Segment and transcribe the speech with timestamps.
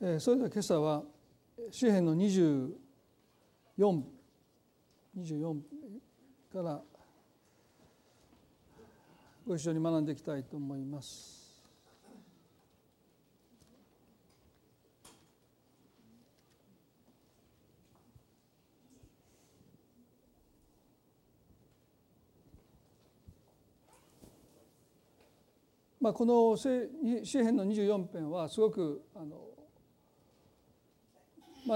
[0.00, 1.02] えそれでは今朝は
[1.70, 2.70] 詩篇の24
[5.16, 5.60] 24
[6.52, 6.80] から
[9.46, 11.41] ご一緒に学んでいきたいと思います。
[26.02, 29.38] まあ、この詩篇の24編はすごくあの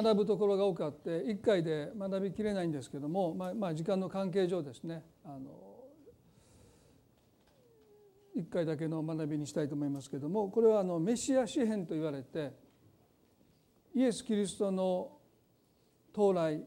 [0.03, 5.77] 学ぶところが多くあって1回で学びきれないんですけども、まあ、まあ時間の関係上ですねあの
[8.37, 12.51] 1回だけの学びにしたいと思いますけどもこれはあのメシア詩篇と言われて
[13.95, 15.13] イエス・キリストの
[16.13, 16.67] 到来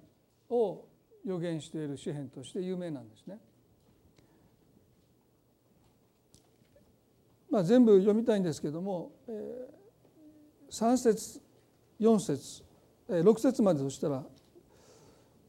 [0.49, 0.85] を
[1.25, 3.37] 予言している詩篇として有名なんですね。
[7.49, 11.41] まあ、全部読みたいんですけども、えー、3節
[11.99, 12.63] 4節
[13.09, 14.21] 6節までそしたらお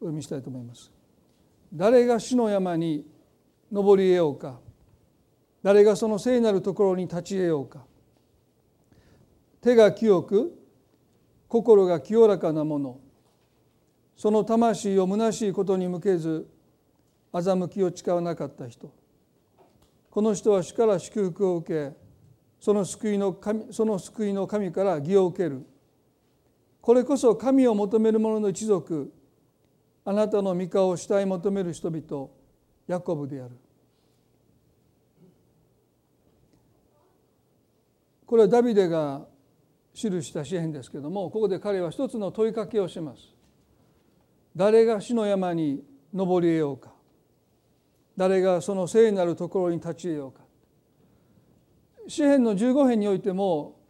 [0.01, 0.91] 読みしたいと思います。
[1.73, 3.07] 誰が死の山に
[3.70, 4.59] 登り得ようか。
[5.62, 7.84] 誰がその聖なるところに立ち得ようか。
[9.61, 10.59] 手が清く
[11.48, 12.98] 心が清らかなもの。
[14.17, 16.48] その魂を虚しいことに向けず
[17.33, 18.91] 欺きを誓わなかった人。
[20.11, 21.97] この人は主から祝福を受け
[22.58, 25.64] その救いの神その救いの神から義を受ける。
[26.83, 29.12] これこそ神を求める者の一族
[30.05, 32.28] あなたの御顔を主体求める人々
[32.86, 33.56] ヤコブである。
[38.27, 39.27] これはダビデが
[39.92, 43.22] 記した詩篇ですけどもここで彼は一つの問いかけをします。
[44.56, 47.00] 誰が死の山に登り得ようか。
[48.21, 50.43] 誰がその聖なるところに立ち得ようか
[52.07, 53.81] 詩篇の15編においても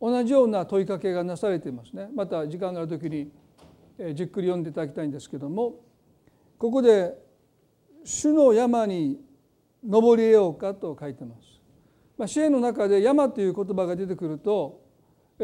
[0.00, 3.30] 同じような問いかけがなされていますねまた時間がある時に
[4.14, 5.74] じっくり読んでいただきたいんですけども
[6.56, 7.14] ここで
[8.04, 9.20] 「主の山に
[9.86, 11.60] 登り得ようか」と書いてます。
[12.16, 14.80] まあ、詩篇の中で「山」という言葉が出てくると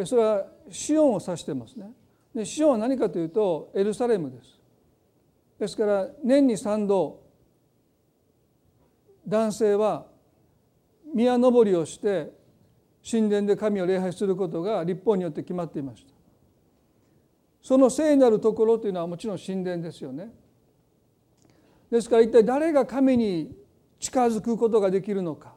[0.07, 1.93] それはシオンを指してますね。
[2.35, 4.59] でシオンは何かというとエルサレムです。
[5.59, 7.28] ですから年に3度
[9.29, 10.07] 男性は
[11.15, 12.33] 宮登りをして
[13.09, 16.13] 神殿で神を礼拝することが立法によって決まっていました。
[17.63, 20.33] その聖なるところというのはもちろん神殿ですよね。
[21.91, 23.55] ですから一体誰が神に
[24.01, 25.55] 近づくことができるのか。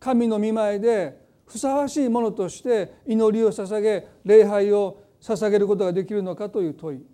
[0.00, 7.06] 神の御前でふさわしいものとして祈りを捧げ礼拝を捧げることができるのかという問い。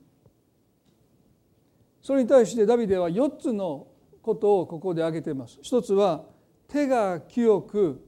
[2.02, 3.86] それに対してダビデは4つの
[4.22, 5.58] ことをここで挙げています。
[5.62, 6.24] 一つは
[6.68, 8.06] 手が清く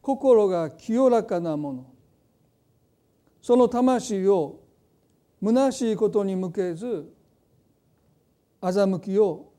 [0.00, 1.86] 心が清らかなもの。
[3.40, 4.60] その魂を
[5.42, 7.12] 虚しいことに向けず
[8.60, 9.52] 欺きを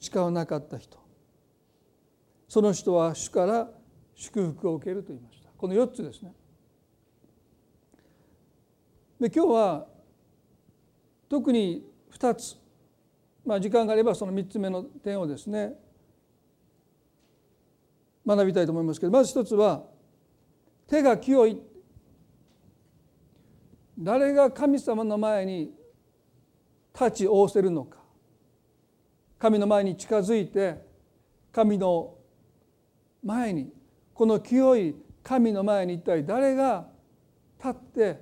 [0.00, 0.98] 誓わなかった人。
[2.48, 3.70] その人は主から
[4.14, 5.50] 祝福を受けると言いました。
[5.56, 6.32] この4つですね。
[9.20, 9.86] で今日は
[11.28, 12.56] 特に2つ
[13.48, 15.72] まあ時間があればその3つ目の点をですね
[18.26, 19.84] 学びたいと思いますけどまず一つは
[20.86, 21.58] 手が清い。
[23.98, 25.70] 誰が神様の前に
[26.94, 27.98] 立ち仰せるのか。
[29.38, 30.76] 神の前に近づいて
[31.50, 32.16] 神の
[33.24, 33.72] 前に
[34.12, 36.86] この清い神の前に一体誰が
[37.58, 38.20] 立って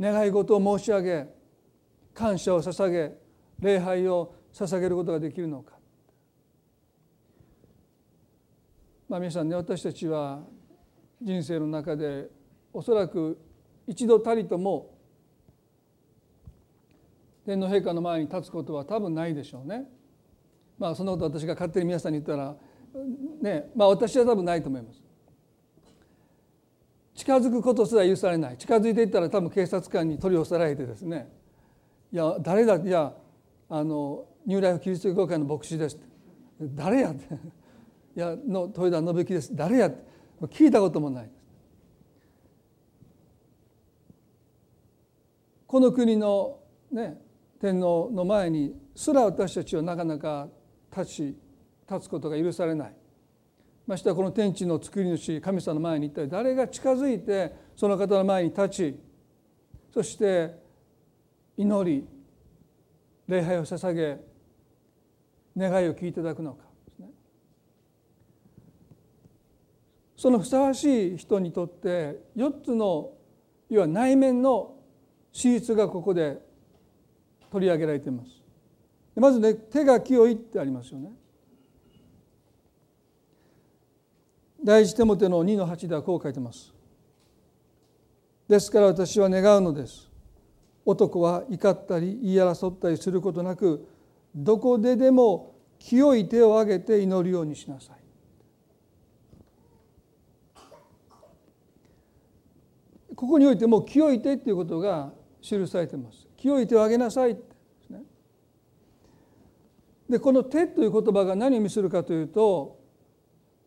[0.00, 1.28] 願い事を申し上げ
[2.14, 3.27] 感謝を捧げ
[3.60, 5.78] 礼拝を捧げることができるのか
[9.08, 10.40] まあ、皆さんね私たちは
[11.22, 12.28] 人生の中で
[12.72, 13.38] おそらく
[13.86, 14.94] 一度たりとも
[17.46, 19.84] 天皇陛下の前に立つことは多分ないでしょうね。
[20.78, 22.54] まあそのこと私が勝手に皆さんに言ったら
[23.40, 25.02] ねまあ私は多分ないと思います。
[27.14, 31.28] 近づくことすら許されない近づいていったら多分警察官に取り押さえられてですね
[32.12, 33.14] 「いや誰だいや
[33.68, 35.98] あのニューライフキリスト教会の牧師です」
[36.60, 37.34] 誰や?」って
[38.16, 39.54] いやの豊田信之です。
[39.54, 39.88] 誰や？
[39.88, 39.96] って
[40.46, 41.30] 聞いたこともない。
[45.66, 46.58] この国の、
[46.90, 47.20] ね、
[47.60, 50.48] 天皇の前にすら私たちはなかなか
[50.96, 51.36] 立ち
[51.90, 52.94] 立つことが許されない。
[53.86, 59.00] ましてはこの天地の作り主神様の前に一体誰が近づいてその方の前に立ち
[59.92, 60.54] そして
[61.56, 62.06] 祈り
[63.28, 64.18] 礼拝を捧げ
[65.56, 66.64] 願いを聞いていただくのか。
[70.16, 73.12] そのふさわしい人にとって4つの
[73.70, 74.74] 要は内面の
[75.30, 76.40] 史実がここで
[77.52, 78.30] 取り上げられています。
[79.14, 81.12] まずね手が清いってありますよね。
[84.64, 86.74] 第一手モての2の8ではこう書いてます
[88.48, 90.07] ですから私は願うのです。
[90.88, 93.86] 男は怒ったり言い争ったりすることなく
[94.34, 97.96] どこででも清い手を挙げて祈るようにしなさい。
[103.14, 105.12] ここにおいても清い手っていうことが
[105.42, 106.26] 記されています。
[106.38, 107.34] 清い手を挙げなさい。
[107.34, 107.40] で
[107.86, 108.00] すね
[110.08, 112.78] でこの手という言葉が何を意味するかというと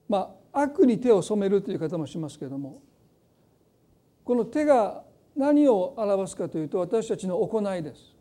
[0.10, 2.82] まあ悪に手を染めるという方もしますけれども
[4.24, 5.04] この手が
[5.36, 8.16] 何を表すかというと私たちの行いです。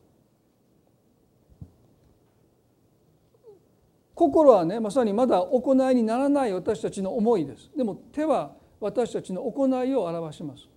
[4.14, 7.70] 心はねまさにまだ行いにならない私たちの思いです。
[7.76, 10.68] でも手は私たちの行いを表します。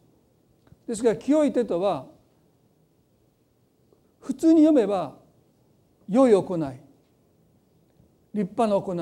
[0.87, 2.05] ですから清い手とは
[4.21, 5.15] 普通に読めば
[6.09, 6.59] 良い行い。
[8.33, 8.95] 立派な行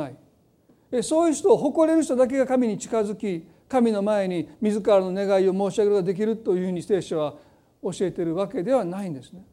[0.91, 1.03] い。
[1.03, 7.35] そういう人を誇れる人だけが神に近づき神の前に自らの願いを申し上げることができるというふうに聖書は
[7.81, 9.45] 教えているわけではないんですね。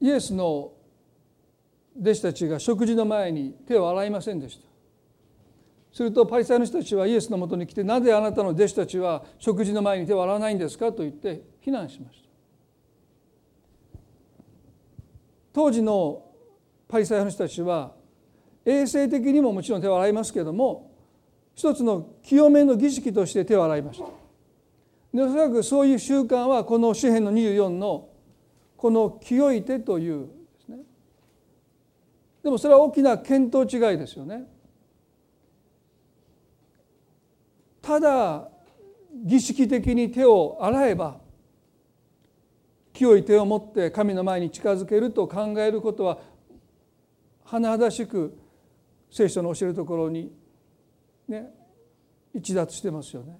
[0.00, 0.72] イエスの
[2.00, 4.66] 弟子たちが食事の前に手を洗いませんでした
[5.92, 12.29] するとパリサイの人たちはイエスのもとに来てなぜあなたの弟子たちは食事の前に手を洗わないんですかと言って非難しました
[15.52, 16.24] 当時の
[16.88, 17.92] パリサイの人たちは
[18.64, 20.90] 衛生的にももちろん手を洗いますけれども
[21.54, 24.06] 一つの清めの儀式として手を洗いました
[25.12, 28.08] でおそらくそういう習慣はこの詩篇の24の
[28.76, 30.78] この清い手というですね
[32.42, 34.46] でもそれは大きな見当違いですよね。
[37.82, 38.48] ただ
[39.12, 41.18] 儀式的に手を洗えば
[43.00, 46.18] 清い手を持って神の前に近づけると考えることは
[47.46, 48.38] 甚だしく
[49.10, 50.30] 聖書の教えるところに
[51.26, 51.46] ね
[52.34, 53.38] 一脱してますよね。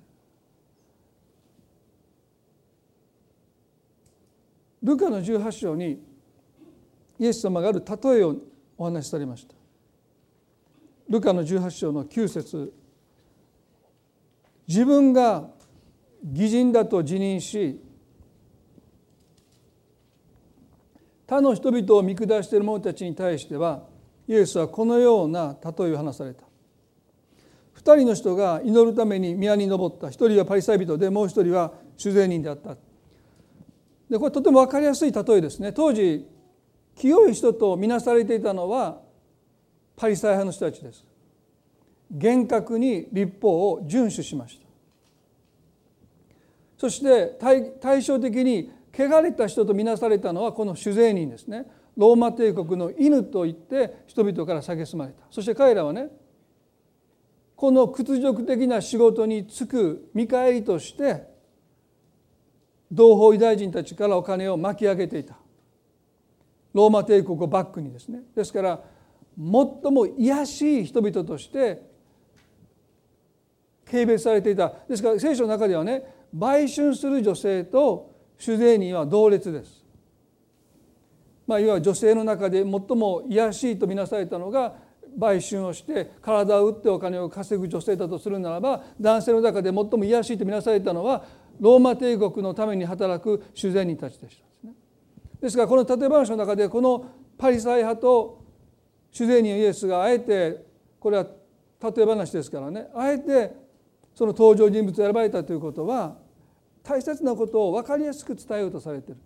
[4.82, 6.02] ルカの18章に
[7.18, 8.36] イエス様がある例えを
[8.78, 9.54] お話しされました
[11.10, 12.72] ルカの18章の9節
[14.66, 15.50] 自分が
[16.32, 17.89] 義人だと自認し
[21.30, 23.84] 他の人々を見下している者たちに対しては
[24.26, 26.42] イエスはこのような例えを話された。
[27.72, 30.08] 二人の人が祈るために宮に登った。
[30.10, 32.76] 一人はパリサイ人でもう一人は主税人であった。
[34.10, 35.72] でこれとても分かりやすい例えですね。
[35.72, 36.26] 当時
[36.96, 39.00] 清い人とみなされていたのは
[39.94, 41.04] パリサイ派の人たちです。
[42.10, 44.66] 厳格に立法を遵守しました。
[46.76, 47.38] そして
[47.80, 51.66] 対照的に汚れた人とみなされたのはこの主税人ですね。
[51.96, 55.22] ローマ帝国の犬といって人々から蔑まれた。
[55.30, 56.08] そして彼らはね
[57.56, 61.28] この屈辱的な仕事に就く見返りとして
[62.90, 65.36] 同胞ユダヤ人たちからお金を巻き上げていた。
[66.72, 68.22] ローマ帝国をバックにですね。
[68.34, 68.80] ですから
[69.36, 69.44] 最
[69.92, 71.82] も卑しい人々として
[73.88, 74.72] 軽蔑されていた。
[74.88, 79.84] ですから聖書の中ではね売春する女性と主税人は同列です。
[81.46, 84.74] まあ、いわゆる女性の中で最も卑しいとみなされたのが
[85.16, 91.24] 売春をして体を打ってお金を稼ぐ女性だとするならば男性の中で最も卑しいとみなされたのは
[91.58, 94.70] ローマ帝国のために働く主税人たちでした。
[95.42, 97.06] ですからこの例え話の中でこの
[97.36, 98.44] パリサイ派と
[99.10, 100.64] 主税人イエスがあえて
[100.98, 101.26] これは
[101.82, 103.52] 例え話ですからねあえて
[104.14, 106.16] その登場人物を選ばれたということは
[106.82, 109.20] 大切なことを分かりやすく伝えようとされている。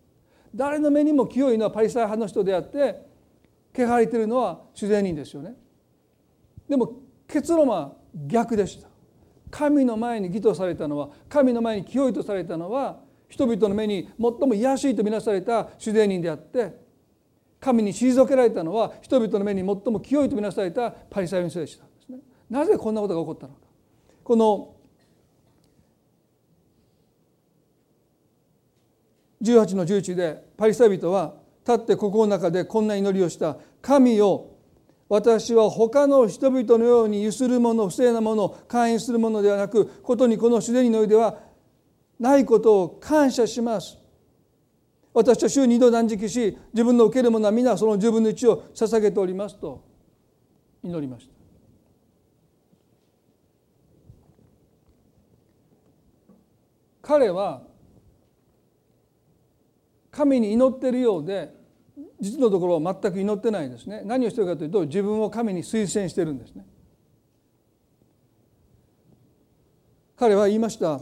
[0.54, 3.02] 誰の目にも清いのはパリサイ派の人であって
[3.76, 5.54] 汚れているのは主税人ですよね。
[6.68, 6.92] でも
[7.26, 7.94] 結論は
[8.26, 8.88] 逆でした。
[9.50, 16.76] 神の前に義とされたのは神の前に清いとされたのは人々の目に最も卑しいとみなされた主税人であって
[17.60, 21.84] 神に退けられたのは人々の目に最も清いとみなされたパリサイの人でした。
[21.84, 22.18] ですね。
[22.50, 23.60] なぜこんなことが起こったのか。
[24.22, 24.73] この
[29.44, 31.34] 18の11でパリサイ人は
[31.66, 34.54] 立ってここの中でこんな祈りをした神を
[35.08, 41.38] 私は他の人々のようにゆする者不正なもの勧誘するものではなくことにこの主税人の上では
[42.18, 43.98] ないことを感謝します。
[45.12, 49.84] 私は週に2度断食し自分の受けるものは皆その10分の1を捧げておりますと
[50.82, 51.32] 祈りました。
[57.02, 57.62] 彼は
[60.14, 61.52] 神に祈っているようで
[62.20, 64.02] 実のところ全く祈ってないですね。
[64.04, 66.64] 何をしているかというと自分を神に推薦してるんですね。
[70.16, 71.00] 彼は言いました。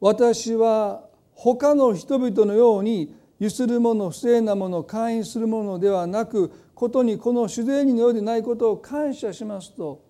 [0.00, 10.02] 私は他の人々のようにゆするもの不正なもの会員するものではなくことにこの主税人のようでないことを感謝しますと、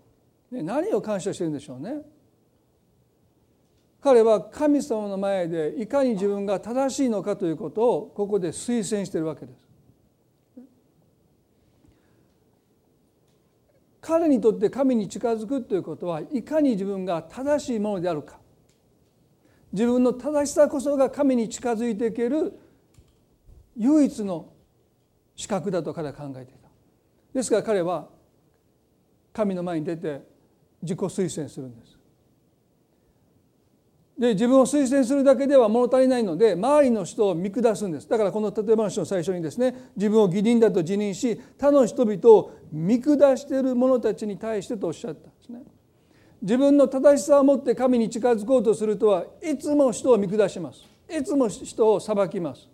[0.53, 2.03] ね、何を感謝してるんでしょうね。
[4.01, 9.69] 彼は神様の前でいかに自分が正しいのかということをここで推薦しているわけです。
[14.01, 18.39] 彼にとって神に近づくということはいかに自分が正しいものであるか。
[19.73, 22.59] 自分の正しさこそが神に近づいていける
[23.77, 24.49] 唯一の
[25.37, 26.69] 資格だと彼は考えていた。
[27.35, 28.09] ですから彼は
[29.33, 30.23] 神の前に出て
[30.83, 32.00] 自己推薦するんです。
[34.21, 38.07] で自分を推薦するだけでは物足りないので周りの人を見下すんです。
[38.07, 45.63] だからこの例え話の最初にですね自分を義人だと自認し他の人々を見下している者たちに対してとおっしゃったんですね。
[46.43, 50.85] 自分の正しさを持って神に近づこうとするとはいつも人を見下します。
[51.09, 52.69] いつも人を裁きます、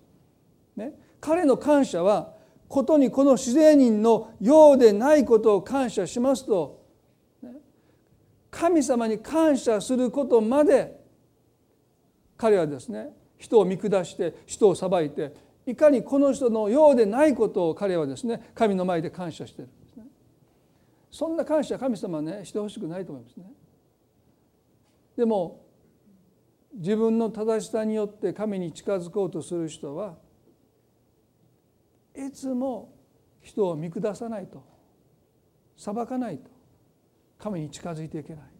[0.74, 2.34] ね、彼の感謝は
[2.68, 6.84] ことにこの自然人のようでないことを感謝しますと
[8.50, 11.05] 神様に感謝することまで
[12.36, 15.32] 彼はですね人を見下して人を裁いて
[15.66, 20.04] いかにこの人のようでないことを彼はですね神の前で感謝してるんですね。
[21.10, 23.44] そんな感謝神様はねしてほしくないと思いますね。
[25.16, 25.64] でも
[26.74, 30.16] 自分の正しさによって神に近づこうとする人は
[32.14, 32.94] いつも
[33.40, 34.62] 人を見下さないと
[35.76, 36.50] 裁かないと
[37.38, 38.55] 神に近づいていけない。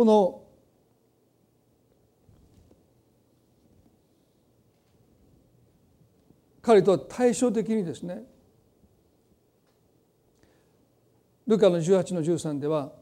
[0.00, 0.40] この
[6.62, 8.22] 彼とは対照的にですね
[11.46, 12.92] ルカの18の13では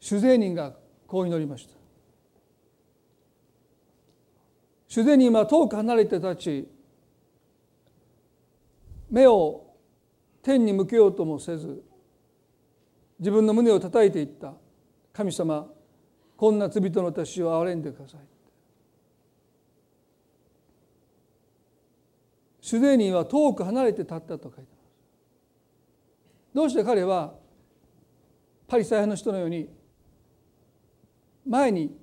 [0.00, 0.72] 主税人が
[1.06, 1.74] こう祈りました。
[4.88, 6.68] 主税人は遠く離れて立ち
[9.10, 9.66] 目を
[10.42, 11.84] 天に向けようともせず
[13.18, 14.54] 自分の胸を叩いていった。
[15.12, 15.66] 神様
[16.36, 18.20] こんな罪人の私を憐れんでください。
[22.60, 24.68] 主税人は遠く離れて立ったと書いてます。
[26.54, 27.34] どうして彼は
[28.68, 29.68] パリサイ派の人のように
[31.46, 31.96] 前に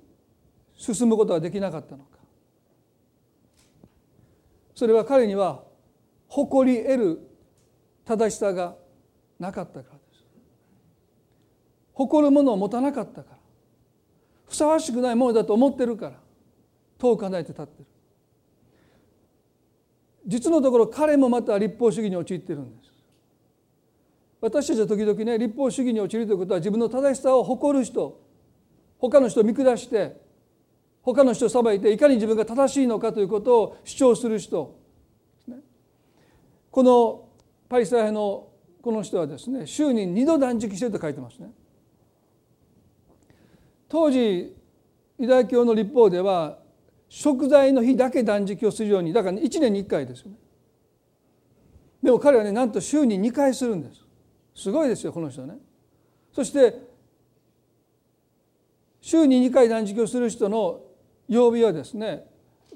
[0.74, 2.18] 進むことができなかったのか。
[4.74, 5.62] それは彼には
[6.28, 7.30] 誇り得る
[8.04, 8.76] 正しさが
[9.38, 9.98] なかったから
[11.96, 13.36] 誇るものを持たなかったから。
[14.46, 16.20] ふさわしくないものだと思ってるから。
[16.98, 17.86] 遠く離れて立ってる。
[20.26, 22.92] 実のところ彼もまた立法主義に陥ってるんです。
[24.42, 28.20] 私たちは時々ね立法主義に陥るということは自分の正しさを誇る人
[28.98, 30.20] 他の人を見下して
[31.00, 34.76] 他の人を裁いていかに自分が正しいのかということを主張する人。
[36.70, 37.28] この
[37.70, 38.48] パリサイの
[38.82, 41.50] この人はですね週に2度断食してると書いてますね。
[43.88, 44.54] 当時
[45.18, 46.58] ユダヤ教の立法では
[47.08, 50.36] 食材の日だけ断食をするようにだから1年に1回ですよね
[52.02, 54.04] でも彼はねなんと週に2回するんです
[54.54, 55.56] すごいですよこの人ね
[56.32, 56.74] そして
[59.00, 60.80] 週に2回断食をする人の
[61.28, 62.26] 曜日はですね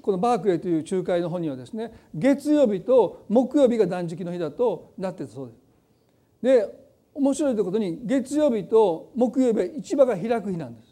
[0.01, 5.59] このバークレーという仲介の本にはですね月曜日と木曜日が断食の日だとなってたそうです。
[6.41, 6.81] で
[7.13, 10.90] 面白いということに月曜日と木曜日は市場が開く日なんです。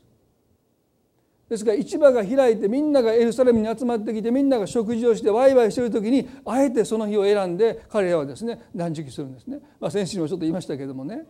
[1.50, 9.60] ですから市場が開いてみんながエルサレムに集まってきてみんなが食事をしてワイワイしてる時にあえてその日を選んで彼らはですね断食するんですね。
[9.80, 11.26] まあ、先週もちょっと言いましたけどもね。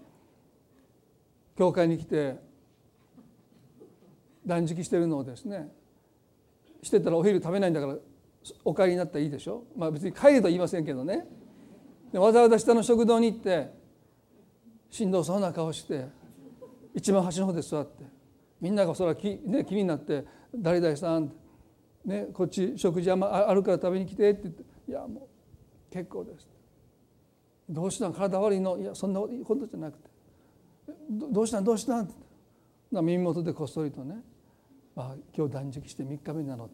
[1.58, 2.36] 教会に来て
[4.46, 5.70] 断食してるのをですね
[6.84, 7.96] してたらお昼食べないんだから
[8.66, 9.64] お帰りになったらいいでしょ？
[9.78, 11.28] まあ別に帰れとは言いませんけどね。
[12.14, 13.70] わざわざ下の食堂に行って
[14.90, 16.08] しんどそうな顔して
[16.96, 18.04] 一番端の方で座って
[18.62, 20.26] みんながそれは気,、ね、気になって
[20.56, 21.32] 「誰々さん」
[22.06, 25.28] ね「こっち食事あるから食べに来て」って言って「いやも
[25.90, 26.48] う結構です」
[27.70, 28.14] どうしたん？
[28.14, 28.78] 体悪いの？
[28.80, 30.10] いやそんなことじゃなくて。
[31.10, 31.64] どうしたん？
[31.64, 32.06] どうしたん？
[32.06, 32.14] って?」
[32.92, 34.24] 耳元でこっそりとね
[34.96, 36.70] 「あ今日断食して3日目なの」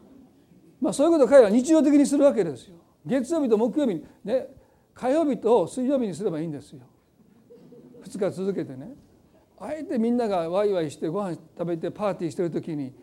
[0.80, 2.76] まあそういうことを彼は日常的にするわけですよ。
[3.04, 4.48] 月曜日と木曜日にね
[4.94, 6.80] 火曜日と水曜日にすればいいんですよ。
[8.02, 8.94] 2日続けてね。
[9.60, 12.94] あえてみんながワイワイしてご飯食べてパーティーしてる時に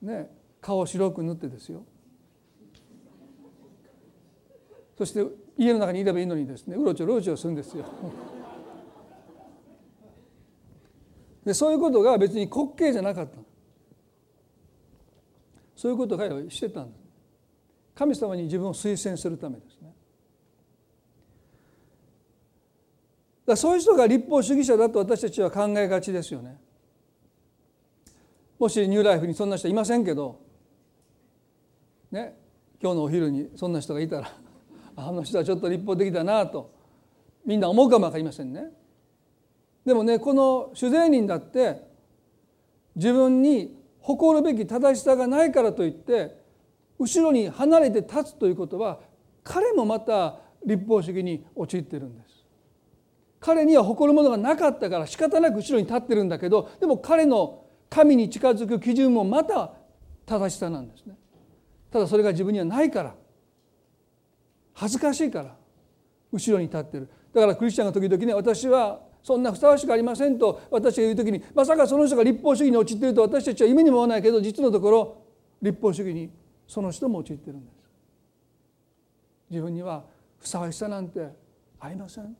[0.00, 0.30] ね
[0.60, 1.84] 顔を白く塗ってですよ。
[4.96, 5.24] そして
[5.56, 7.84] 家の中にいればいいのにですねうろちょろうちょするんですよ。
[11.44, 13.38] でそういうことが別に滑稽じゃなかった
[15.74, 17.00] そういうことを彼はしてたんです
[17.94, 19.89] 神様に自分を推薦するためですね。
[23.50, 26.58] だそういう人が立法主義者だと私たちは考えがちですよね
[28.58, 30.40] もしニューライフにそんな人いませんけど
[32.10, 32.36] ね
[32.82, 34.32] 今日のお昼にそんな人がいたら
[34.96, 36.70] あの人はちょっと立法的だなと
[37.44, 38.70] みんな思うかも分かりませんね。
[39.84, 41.82] でもねこの主税人だって
[42.94, 46.36] 自分に誇るべき正しさがないからといって
[46.98, 49.00] 後ろに離れて立つということは
[49.42, 52.29] 彼もまた立法主義に陥ってるんです。
[53.40, 59.72] 彼には誇るものがなかったから仕方なく後ろに立ってるんだけどでも彼の神に近づく基準もまた
[60.26, 61.16] 正しさなんですね。
[61.90, 63.14] ただそれが自分にはないから。
[64.74, 65.56] 恥ずかしいから。
[66.32, 67.08] 後ろに立ってる。
[67.34, 75.22] だからクリスチャンが時々ね私はそんなふさわしくありませんと私が言う時にまさかその人が立法主義に陥っていると私たちは夢にも思わないけど実のところ
[75.60, 76.30] 立法主義に
[76.66, 77.90] その人も陥ってるんです。
[79.50, 80.04] 自分には
[80.38, 81.28] ふさわしさなんて
[81.80, 82.36] ありません、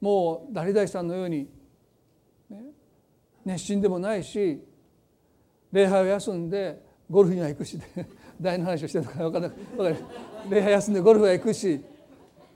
[0.00, 1.48] もう誰々さんのように、
[2.50, 2.62] ね、
[3.44, 4.62] 熱心でもないし
[5.72, 7.78] 礼拝を休んでゴルフには行くし、
[8.40, 9.56] 大の話をしてるのか分からない。
[9.76, 9.96] 分かる。
[10.50, 11.80] 礼拝休んでゴルフは行くし、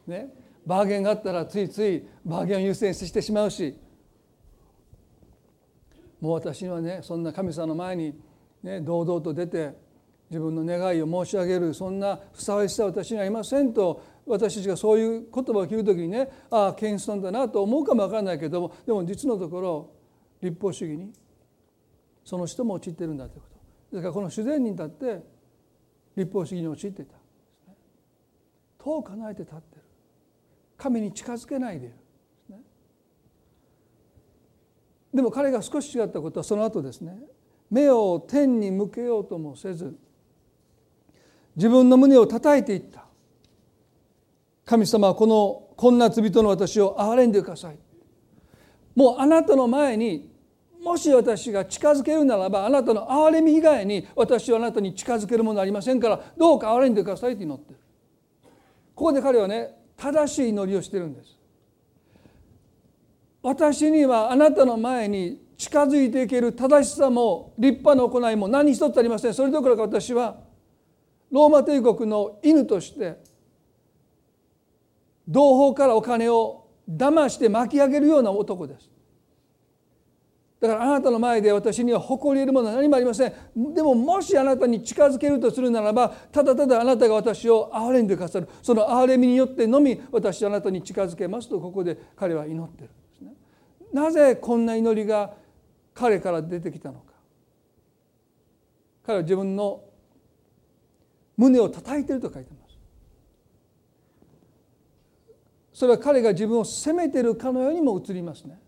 [0.07, 0.33] ね、
[0.67, 3.77] バーゲンがあったらついついバーゲンを優先してしまうし
[6.21, 8.15] もう私はねそんな神様の前に、
[8.63, 9.75] ね、堂々と出て
[10.31, 19.91] 自分の願いを申し上げるそんなふさわしさ私にはいませんと私たちがそういう言葉を聞くときにねああ謙遜だなと思うかも分からないけどもでも実のところ
[20.41, 21.13] 立法主義に
[22.25, 23.97] その人も陥ってるんだということ。
[23.97, 25.23] ですからこの主善人だって
[26.17, 27.15] 立法主義に陥っていた。
[28.79, 29.83] 遠く離れて立ってる。
[30.77, 31.97] 神に近づけないでいる。
[35.15, 37.19] でも彼が少し違ったことはその後ですね。
[37.71, 39.97] 目を天に向けようともせず
[41.57, 43.07] 自分の胸を叩いていった。
[44.73, 47.77] 神様はこのこんな罪人の私を憐れんでください。
[48.95, 50.31] もうあなたの前に
[50.83, 57.81] もし私が近づけるならばあなたの憐れみ以外に私はあなたに近づけるものありませんからどうか憐れんでくださいと祈ってる。
[58.95, 61.37] ここで彼はね正しい祈りをしてるんです。
[63.43, 69.35] 私にはあなたの前に近づいていける正しさも立派な行いも何一つありません。
[69.35, 70.39] それどころか私は
[71.31, 73.32] ローマ帝国の犬として
[75.29, 78.91] 同胞からお金を騙して巻き上げるような男です。
[80.61, 83.33] だからあなたの前で私には誇り得るものは何もありません。
[83.75, 88.49] でももしあなたに近づけるとするならばただただあなたが私を憐れんでくださる。
[88.63, 93.35] その憐れみによってのみ私はあなたに近づけますとここで彼は祈ってるんですね。
[93.93, 95.35] なぜこんな祈りが
[95.95, 97.13] 彼から出てきたのか。
[99.05, 99.83] 彼は自分の
[101.37, 102.62] 胸を叩いていると書いてます。
[105.73, 108.59] それは彼が自分を責めてるかのようにも映りますね。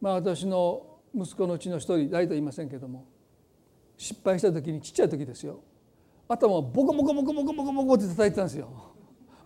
[0.00, 3.04] まあ、私の息子のうちの一人誰と言いませんけども
[3.96, 5.60] 失敗した時にちっちゃい時ですよ。
[6.28, 8.68] 頭をボコボコボコボコボコボコって叩いてたんですよ。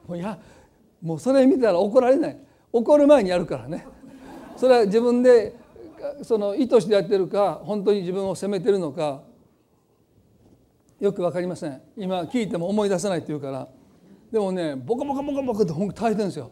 [0.07, 0.39] もういや
[1.01, 2.39] もうそれ見たら怒られない。
[2.73, 3.87] 怒る前にやるからね。
[4.57, 5.55] それは自分で
[6.23, 9.23] その意図してやってるか本当に自分を責めてるのか
[11.01, 11.81] よく分かりません。
[11.97, 13.69] 今聞いても思い出せないって言うから
[14.33, 16.51] でもねボコボコボコボコって本当叩いてるんですよ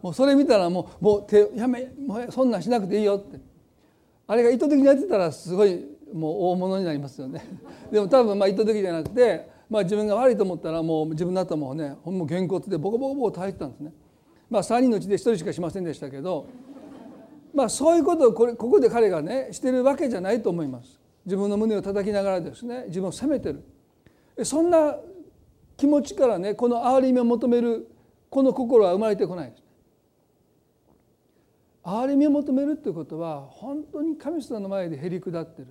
[0.00, 3.40] もうそれ見たらもうもう手やめもうそんなんしなくていいよって
[4.26, 5.84] あれが意図的にやってたらすごい
[6.14, 7.44] もう大物になりますよね
[7.90, 13.92] でも多分まあ意図的じゃなくて、まあ、自分が悪いと思ったらもう自分の頭をねほんもげんこつでボコボコボコ叩いてたんですね。
[14.48, 16.46] まあ3人のうちで1人しかしませんでしたけど
[17.54, 21.00] まあそういうことをこれここで彼がねしてるわけじゃないと思います。
[21.24, 23.64] 自分の胸を叩きながらですね自分を責めてる
[24.44, 24.96] そんな
[25.76, 27.88] 気持ちからねこの憐れみを求める
[28.30, 29.62] この心は生まれてこないです。
[31.84, 35.68] 憐れみを求めるということは本当に神様の前でへり下ってる。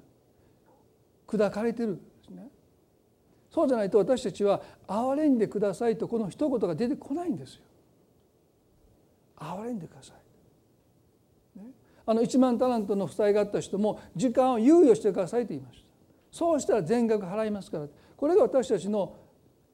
[1.28, 2.50] 砕かれてるんですね。
[3.50, 7.64] そうじゃないと私たちは「憐れんでください」とこの一言が出てこないんですよ。
[9.38, 10.14] 憐れんでくださ
[11.56, 11.72] い、ね、
[12.06, 15.88] あの1万タラントの負債があった人も時間を猶予してくださいと言いました。
[16.32, 17.88] そうしたら全額払いますから。
[18.16, 19.16] これが私たちの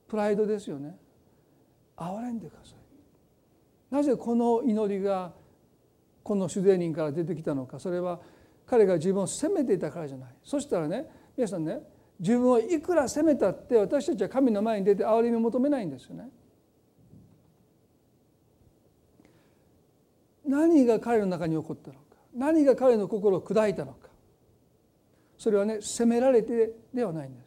[0.08, 0.98] プライドですよね。
[1.96, 3.94] 憐れんでください。
[3.94, 5.34] なぜこの祈りが
[6.24, 7.80] この主税人から出てきたのか。
[7.80, 8.20] それは
[8.66, 10.36] 彼が自分を責めていたからじゃない。
[10.44, 11.80] そしたらね皆さんね
[12.20, 16.30] 自分をいくら責めたって私たちは神の前に出て憐れみを求めないんですよね。
[20.46, 22.02] 何が彼の中に起こったのか。
[22.34, 24.08] 何が彼の心を砕いたのか。
[25.38, 27.47] それはね責められてではないんです。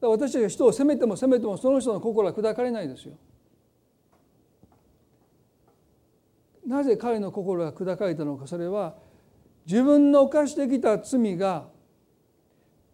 [0.00, 3.14] 私たちが人を責めても責めてもその人の心は砕かれないですよ。
[6.66, 8.96] なぜ彼の心が砕かれたのかそれは
[9.66, 11.68] 自分の犯してきた罪が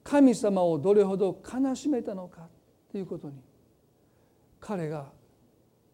[0.05, 2.49] 神様をどれほど悲しめたのか
[2.91, 3.37] ということに
[4.61, 5.11] 彼が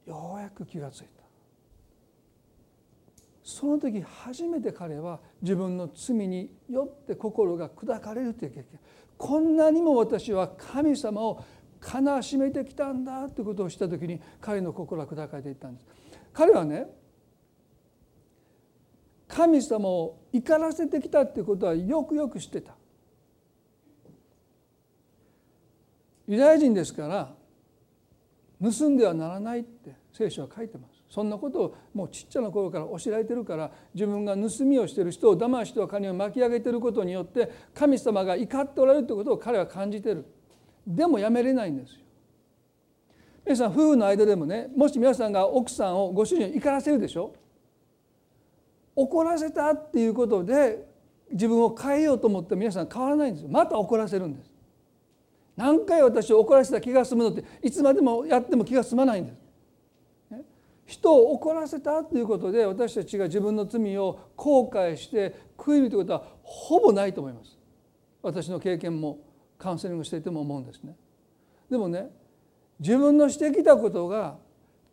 [0.07, 1.07] ようやく気がついた
[3.45, 8.65] その時初めて彼は自分の罪によって心が砕かれるという経験
[9.19, 11.45] こんなにも私は神様を
[11.83, 15.87] 悲しめてきたんだということをした時に彼の心は砕かれていったんです。
[16.33, 16.87] 彼はね
[19.27, 22.75] 神様を怒らせてきたっていうことはよくよく知ってた。
[26.27, 27.35] ユダヤ人ですから
[28.63, 30.98] 盗んではならないって聖書は書いてます。
[31.09, 40.27] そんなことをもうちっちゃな頃から教えられてるから自分が盗みをしてる人を騙しと金を巻き上げてることによって神様が怒っておられるということを彼は感じてる。
[40.87, 42.01] でもやめれないんですよ。
[43.45, 47.35] 皆さん夫婦の間でもねもし皆さんが奥さんをご主人を怒らせるでしょ？
[48.95, 50.87] 怒らせたっていうことで
[51.31, 53.49] 自分を変えようと思って皆さん変わらないんですよ。
[53.51, 54.51] また怒らせるんです。
[55.57, 59.48] 何回私を怒らせた気が済むのっていつまでもやっても気が済まないんです。
[60.89, 67.59] 人を怒らせたということで私たちが自分の罪を後悔して悔いるということはほぼないと思います。
[68.23, 69.19] 私の経験も
[69.59, 70.97] カウンセリングしていても思うんですね。
[71.71, 72.09] でもね
[72.81, 74.39] 自分のしてきたことが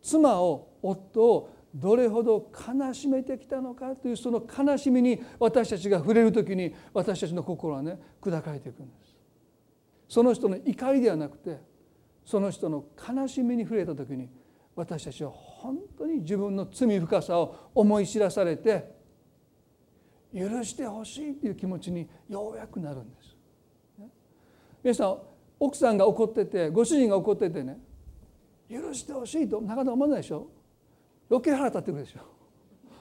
[0.02, 9.16] 妻を夫をどれほど悲しめてきたのかというその悲しみに私たちが触れる時に私たちの心はね砕かれていくんです。
[10.10, 11.58] その人の怒りではなくて
[12.22, 14.28] その人の悲しみに触れた時に
[14.74, 18.94] 私たちは本当に自分の罪深さを思い知らされて
[20.34, 23.36] 許してほしいという気持ちにようやくなるんです。
[24.82, 25.18] 皆さん
[25.58, 27.78] 奥さんが怒っててご主人が怒っててね
[28.70, 30.48] 許してほしいとなかなか思わないでしょ。
[31.30, 32.20] 余計腹立ってくるでしょ。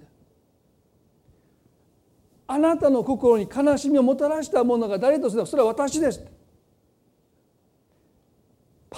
[2.48, 6.26] あなたの心に悲しみをもたらしたものが誰とすればそれは私です。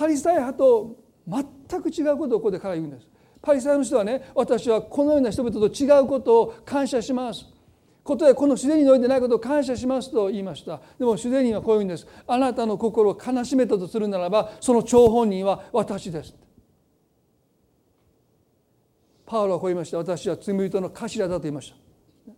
[0.02, 3.08] パリサイ派と全く違うことをここで彼は言うんです。
[3.40, 7.46] パリサイの人はね私はこのような人々と違うことを感謝します。
[8.04, 10.82] ことでこの主税人においてないことを感謝しますと言いました。
[10.98, 12.08] でも主税人はこういうんです。
[12.26, 16.34] あなたの心を悲しめたとするならばその張本人は私です。
[19.28, 20.00] パウロはこう言いました。
[20.00, 21.76] 私は罪人の頭だと言いまし
[22.26, 22.34] た。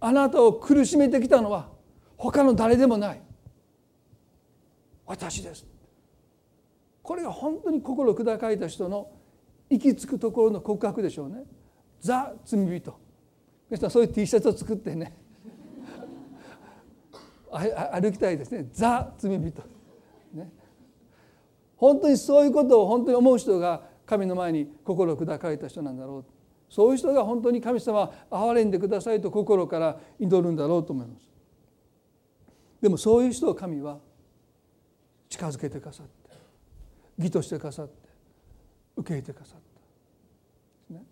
[0.00, 1.68] あなたを苦しめてきたのは
[2.16, 3.22] 他の誰でもない。
[5.06, 5.64] 私です。
[7.08, 9.10] これが本当に心砕かれた人の
[9.70, 11.42] 行き着くところの告白でしょうね。
[12.02, 12.94] ザ・罪人。
[13.70, 15.16] 皆さんそういう T シャツを作ってね。
[17.50, 18.68] 歩きたいですね。
[18.74, 19.62] ザ・罪人。
[20.34, 20.52] ね。
[21.78, 26.24] 本当にそういうことを本当に思う人が神の前に心砕かれた人なんだろう。
[26.68, 31.26] そういう人が本当に神様憐れんでくださいと心から祈るんだろうと思います。
[32.82, 33.98] でもそういう人を神は
[35.30, 36.27] 近づけてくださって。
[37.18, 38.08] 義としてかさって
[38.96, 39.60] 受け入れてかさっ
[40.88, 40.94] た。
[40.94, 41.02] ね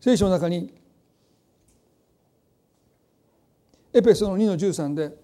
[0.00, 0.72] 聖書の中に
[3.92, 5.16] エペソの2の13で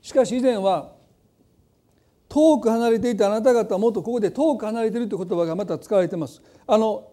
[0.00, 0.92] しかし以前は
[2.30, 6.42] 遠く離れていたあなた方はもっとここで遠く離れているという言葉がまた使われてます。
[6.66, 7.12] あの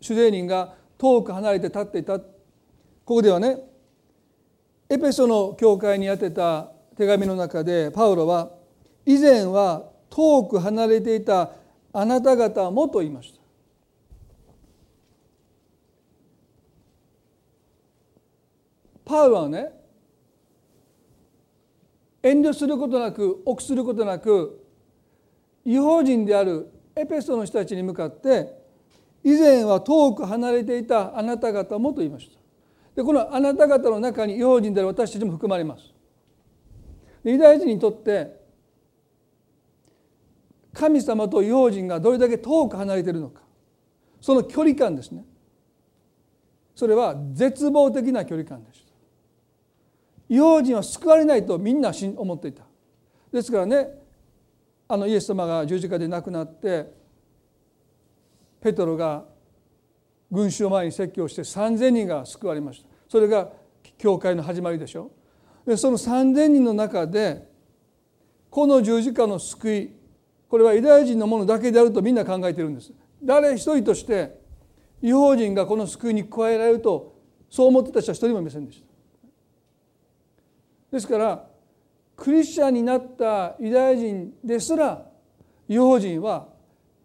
[0.00, 2.18] 主税人が遠く離れて立っていた。
[2.18, 2.26] こ
[3.04, 3.58] こではね
[4.92, 8.50] エペソの教会に宛てた手紙の中でパウロは
[9.06, 11.52] 以前は遠く離れていた
[11.94, 13.40] あなた方もと言いました。
[19.06, 19.70] パウロはね
[22.22, 24.62] 遠慮することなく臆することなく
[25.64, 28.60] 違法人であるエペソの人たちに向かって
[29.24, 32.41] 以前は遠く離れていたあなた方もと言いました。
[32.94, 35.92] でこのあなた方の中に違法人である私たちも含まれます。
[37.24, 38.40] ユダヤ人にとって
[40.74, 43.42] 神様と違法人がどれだけ遠く離れているのか。
[44.20, 45.24] その距離感ですね。
[46.74, 48.92] それは絶望的な距離感でした
[50.28, 52.64] 違法人は救われないとみんな思っていた。
[53.32, 53.88] ですからね
[54.88, 56.92] あのイエス様が十字架で亡くなって
[58.60, 59.24] ペトロが
[60.32, 62.88] 群衆を前に説教して3,000人が救われました。
[63.08, 63.50] それが
[63.98, 65.10] 教会の始まりでしょ。
[65.66, 67.46] でその3,000人の中で
[68.50, 69.92] この十字架の救い
[70.48, 72.92] これはユダヤ人のものだけであるとみんな考えているんです。
[73.22, 74.40] 誰一人として
[75.02, 77.14] 違法人がこの救いに加えられると
[77.50, 78.86] そう思ってた人は一人もいませんでした。
[80.92, 81.46] ですから
[82.16, 85.06] クリスチャンになったユダヤ人ですら
[85.68, 86.48] 違法人は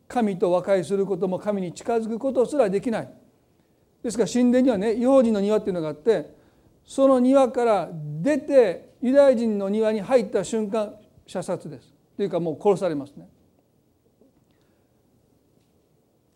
[0.07, 3.16] 神と和解することも神に近づくことすらできない。
[4.07, 6.33] ですから神殿にはね違法人の庭っていうのがあって
[6.85, 7.89] その庭から
[8.21, 11.93] 出てユダヤ人の庭に入った瞬間射殺です。
[12.15, 13.27] というかもう殺されますね。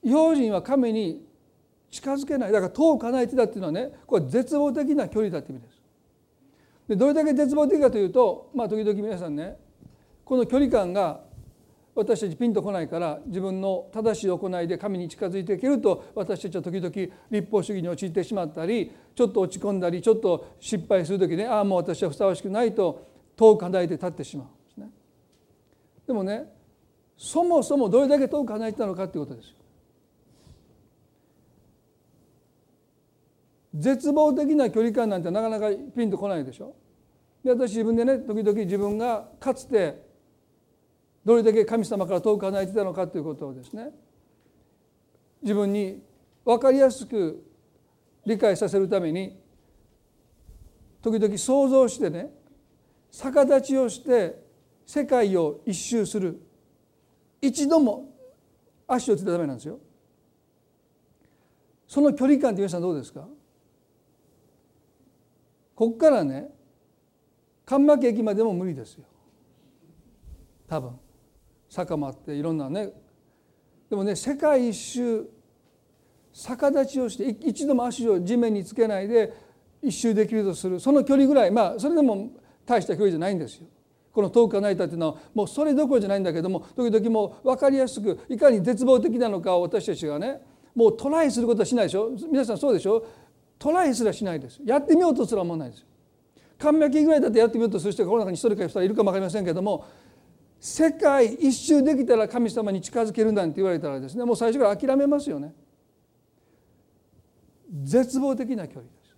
[0.04, 1.26] 違法人は神に
[1.90, 2.52] 近づけない。
[2.52, 5.82] だから遠く離れてたっていうのはねこれ絶望的な距離だって意味です。
[6.90, 9.56] でどれだけ絶望的かというとまあ時々皆さんね
[10.26, 11.22] この距離感が
[11.94, 16.90] 私たちピンとこないから自分の正しい行いで神に近づいていけると私たちは時々
[17.30, 24.90] 立法主義に陥ってしまったりちょっと落ち込んだりちょっと失敗する時ねああもう私はふさわしくないと遠く離れて立ってしまうんですね。
[26.08, 26.46] でもね
[27.18, 29.56] そもそもどれだけ遠く離れてたのかということですよ。
[33.76, 36.74] 絶望的な距離感なんてなかなかピンとこないでしょ。
[37.44, 40.11] で私自分でね時々自分がかつて
[41.24, 43.90] どれだけ神様から遠く離れてたのかということをですね
[45.42, 46.02] 自分に
[46.44, 47.44] 分かりやすく
[48.26, 49.40] 理解させるために
[51.02, 52.32] 時々想像してね
[53.12, 54.42] 逆立ちをして
[54.86, 56.42] 世界を一周する
[57.42, 58.14] 一度も
[58.88, 59.80] 足をついたらダメなんですよ。
[61.88, 63.28] その距離感って皆さんどうですか？
[65.76, 66.50] ここからね
[67.66, 69.06] 関幕駅までも無理ですよ。
[70.68, 71.00] 多分。
[71.72, 72.92] 坂もあっていろんなね。
[73.90, 75.26] でもね世界一周
[76.34, 79.34] 逆立ちをして一度も足を地面につけないで
[79.82, 80.82] 一周できるとする。
[80.82, 82.30] その距離ぐらいまあそれでも
[82.66, 83.68] 大した距離じゃないんですよ。
[84.12, 90.42] この遠く離れたっていうのはもうそれどころじゃないんだけども時々もう分かりやすくいかに絶望的なのかを私たちがね
[90.76, 92.12] もうトライすることはしないでしょ。
[92.30, 93.06] 皆さんそうでしょ。
[93.58, 94.60] トライすらしないです。
[94.66, 95.86] やってみようとすら思わないです
[96.58, 99.86] 神脈ぐらいだってやってみようとする人がこの中に一人か二人いるかも分かりませんけども
[100.64, 105.56] 世界一周できたら神様に近づけるなんて言われたらですねもう最初から諦めますよね。
[107.84, 109.10] 絶望的な距離です。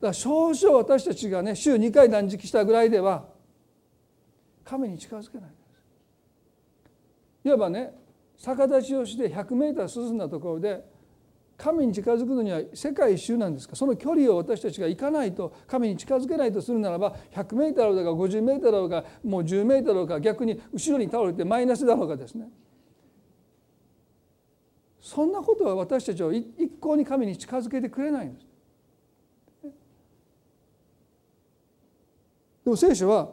[0.00, 3.28] から少々私たちがね週2回断食したぐらいでは
[4.64, 5.58] 神に近づけないんで
[7.44, 7.48] す。
[7.48, 7.94] いわばね
[8.38, 10.84] 逆立ちをして100メーター進んだところで
[11.56, 13.76] 神に近づくのには世界一周なんですか？
[13.76, 22.48] その距離を私たちが行かないと神に近づけないとするならば100メートルだろうか50メートルだろうかもう10メートルだろうか逆に後ろに倒れてマイナスだろうかですね
[25.00, 28.46] そんなことは私たちを一向に神に近づけてくれないんです。
[32.64, 33.30] でも聖書は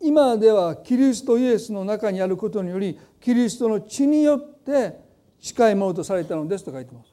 [0.00, 5.01] 今ではキリストイエスの中にあることによりキリストの血によって
[5.42, 7.12] 近いものとされたのですと書いてます。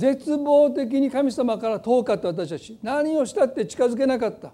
[0.00, 4.52] 絶望的に神様から遠かった私たち何をしたって近づけなかった。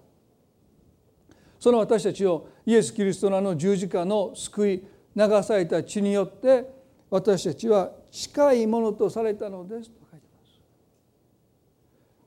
[1.58, 4.84] その私たちをイエス・キリストのあの十字架の救い
[5.16, 6.70] 流された血によって
[7.10, 10.60] 私たちは近いものとされたのですと書いてます。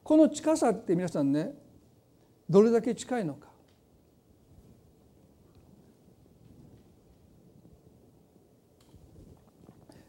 [0.04, 1.54] この近さって皆さんね
[2.50, 3.51] どれだけ近いのか。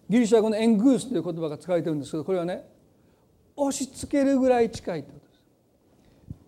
[0.09, 2.65] ギリシャ語のエングースという言葉が使われてるんですけどこれはね
[3.57, 5.41] 押し付けるぐらい近いということです。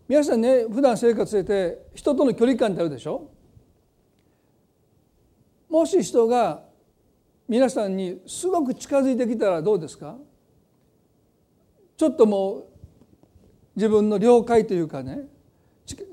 [0.08, 3.30] 皆さんね普段生活してて人との距離感ってあるでしょ？
[5.68, 6.62] もし人が
[7.48, 10.16] 皆さんにすごく近づいてきたらどうですか？
[11.96, 12.64] ちょっともう
[13.76, 15.20] 自分の了解というかね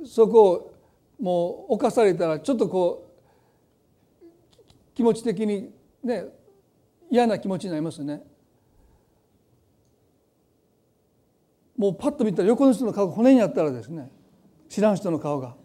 [0.05, 0.73] そこを
[1.19, 3.13] もう侵されたらちょっとこ
[4.21, 4.25] う
[4.93, 5.71] 気持ち的に
[6.03, 6.25] ね
[7.11, 8.23] 嫌な気持ちになりますね。
[11.77, 14.09] もうパッと見たら横の人の顔が骨にあったらですね
[14.69, 15.55] 知らん人の顔が。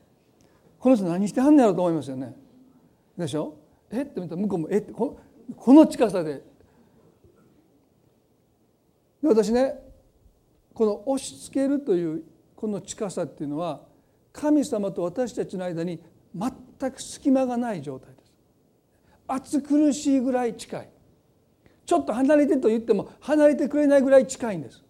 [0.81, 2.35] この人何してはんねやろうと思いますよね。
[3.17, 3.55] でしょ？
[3.91, 4.03] え？
[4.03, 4.79] って見たら向こうもえ？
[4.79, 5.19] ってこ
[5.69, 6.43] の近さで。
[9.23, 9.75] で私ね
[10.75, 12.23] この押し付けるという
[12.57, 13.83] この近さっていうのは
[14.33, 16.01] 神様と私たちの間に
[16.35, 18.33] 全く隙間がない状態です。
[19.29, 20.89] 暑苦しいぐらい近い。
[21.87, 24.83] ちょっと離れてと言っても離れてくれないぐらい近いんです。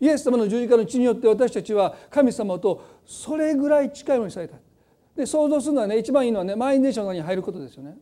[0.00, 4.56] イエス様の十字架の血によって私たちは神様とそれぐらい近いものにされた。
[5.16, 7.96] で想像するのはね一番いいのはね満員電車の中に入ることですよね。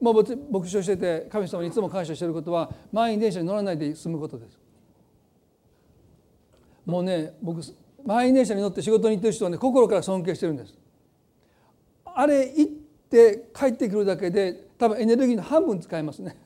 [0.00, 0.14] もう
[0.50, 4.58] 牧師をしてて神様にいつも感謝していることは満員電車に乗らないで済むことです。
[6.86, 7.60] もうね僕
[8.04, 10.74] 満員電車に乗って仕事に行ってる人はね心から尊敬してるんです。
[12.06, 12.72] あれ行っ
[13.10, 16.38] て帰ってくるだけで多分エネルギーの半分使いますね。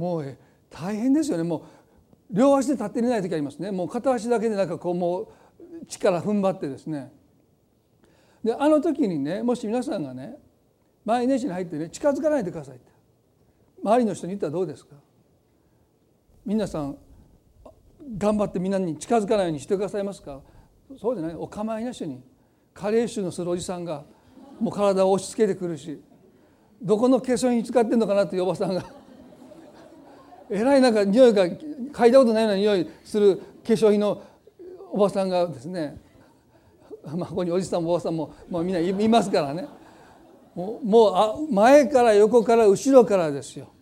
[0.00, 0.38] もう
[0.70, 1.42] 大変ですよね。
[1.42, 1.62] もう
[2.30, 3.70] 両足で立っていない時ありますね。
[3.70, 5.28] もう片足だけでなんかこうもう
[5.86, 7.12] 力踏ん張ってですね。
[8.42, 10.36] であの時にねもし皆さんがね
[11.04, 12.90] 満員電車に入ってね近づかないでくださいって。
[13.82, 14.96] 周りの人に言ったらどうですか？
[16.46, 16.96] 皆さん
[18.16, 20.40] 頑張ってみんなに近づかないようにしてくださいますか？
[20.98, 21.34] そうじゃない。
[21.34, 22.22] お構いなしに。
[22.72, 24.04] 加齢臭のするおじさんが
[24.60, 26.00] もう体を押し付けてくるし
[26.80, 28.84] どこの化粧に使ってんのかなっていうおばさんが
[30.50, 34.22] えらいなんか匂いが嗅いだことないような匂いする化粧品の
[34.92, 35.96] おばさんがですね
[37.16, 39.66] まあ、ここにおじさんもおばさんも、まあ、みんないますからね。
[40.54, 43.72] もうもうあ前から横から後ろからですよ。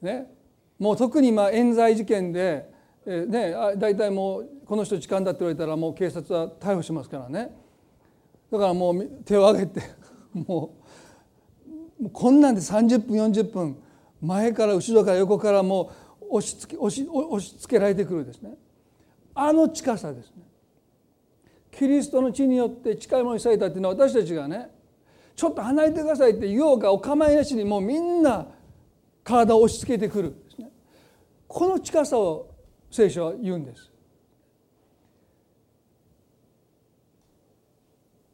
[0.00, 0.26] ね、
[0.78, 2.70] もう特にまあ冤罪事件で
[3.04, 7.50] えー、ね大体もうこの人痴漢だって言われたらもう警察は逮捕しますからね。
[8.50, 9.80] だからもう手を挙げて
[10.32, 10.74] も
[12.00, 13.76] うこんなんで30分40分
[14.22, 18.54] 前から後ろから横からもう押しつけ押し押し付けられてくるですね。
[19.34, 20.44] あの近さですね。
[21.72, 24.70] キリストの血によって近いものにされたっていうのは私たちがね
[25.34, 28.46] ちょっと離れてくださいって言おうかお構いなしにもうみんな
[29.24, 30.70] 体を押し付けてくるですね。
[31.48, 32.48] この近さを
[32.90, 33.90] 聖書は言うんです。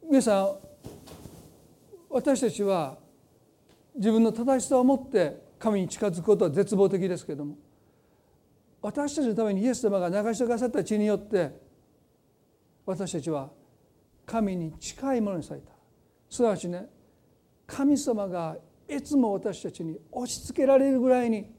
[0.03, 0.55] 皆さん
[2.09, 2.97] 私たちは
[3.95, 7.55] 自分の正しさを持って神に近づくことは絶望的ですけれども
[8.81, 11.51] 私たちのためにイエス様が流してくださった血によって
[12.85, 13.49] 私たちは
[14.25, 15.71] 神に近いものにされた。
[16.29, 16.87] すなわちね
[17.67, 18.55] 神様が
[18.87, 21.51] いつも私たちに押し付けられるぐらいに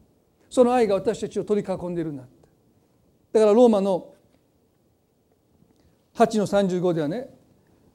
[0.48, 2.32] その愛が私たちを取り囲んでいるんだって。
[3.32, 4.14] だからローマの
[6.14, 7.28] 8の35ではね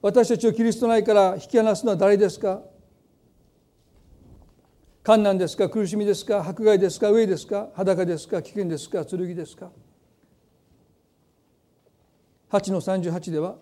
[0.01, 2.61] 私たちをキリスト内から引き離すのは誰ですか？
[5.05, 9.69] 困難ですか苦しみですか迫害ですか飢えですか裸ですか危険ですか剣ですか
[12.51, 13.55] 8の38では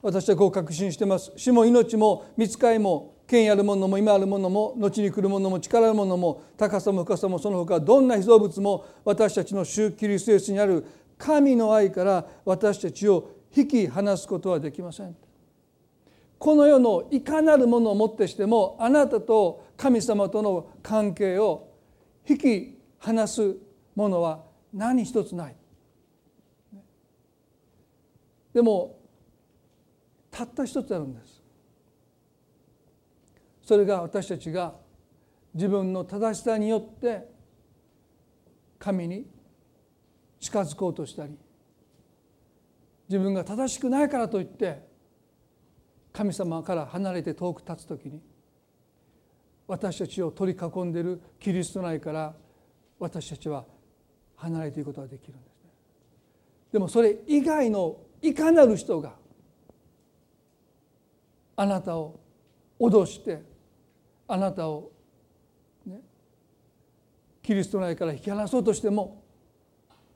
[0.00, 10.82] 私はこう確信してます死も命も見つかりも権あるものも今あるものも後に来るものも力あるものも高さも深さもその他どんな被造物も私たちの主キリストエスにある
[11.18, 15.14] 神の愛から私たちを引き離すことはできません
[16.38, 21.68] この世のいかなるものをもってしてもあなたと神様との関係を
[22.28, 23.56] 引き離す
[23.94, 25.56] ものは何一つない。
[28.52, 28.98] でも
[30.30, 31.42] たった一つあるんです。
[33.62, 34.74] それが私たちが
[35.52, 37.28] 自分の正しさによって
[38.78, 39.26] 神に
[40.38, 41.36] 近づこうとしたり
[43.08, 44.86] 自分が正しくないからといって
[46.12, 48.20] 神様から離れて遠く立つ時に
[49.66, 52.34] 私たちを取り囲んでいるキリスト内から
[52.98, 53.64] 私たちは
[54.36, 55.70] 離れていくことができるんですね。
[56.72, 59.14] でもそれ以外のいかなる人が
[61.56, 62.20] あなたを
[62.78, 63.42] 脅して
[64.28, 64.90] あなたを、
[65.86, 66.00] ね、
[67.42, 69.22] キリスト内から引き離そうとしても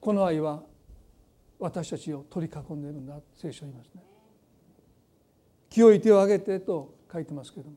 [0.00, 0.62] この愛は
[1.58, 4.02] 私たちを取り囲んでいるんだ聖書は言いますね。
[5.70, 7.76] 清い手を挙げてと書いてますけども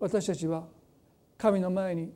[0.00, 0.64] 私たちは
[1.38, 2.12] 神の前に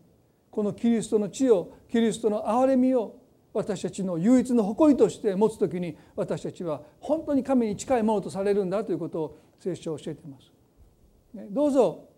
[0.50, 3.16] このキリストの地をキリストの憐れみを
[3.54, 10.50] 私たちの唯一の誇りとして持つ時に私たちは本当に神に近いものとされるんだということを聖書は教えています。
[11.50, 12.08] どうぞ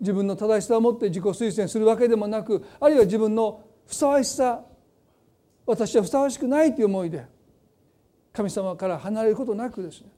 [0.00, 4.62] 自分の正しさを持って自己推薦するわけでもなくあるいは自分のふさわしさ
[5.66, 7.26] 私はふさわしくないという思いで
[8.32, 10.08] 神様から離れることなくですね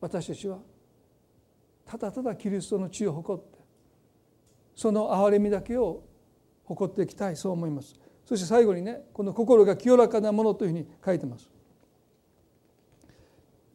[0.00, 0.58] 私たちは
[1.86, 3.53] ただただキリストの地を誇って
[4.74, 6.02] その憐れみだけを
[6.64, 7.94] 誇っていきたいそう思います。
[8.24, 11.48] そして最後にねこの心が清らかなものというふうに書いてます。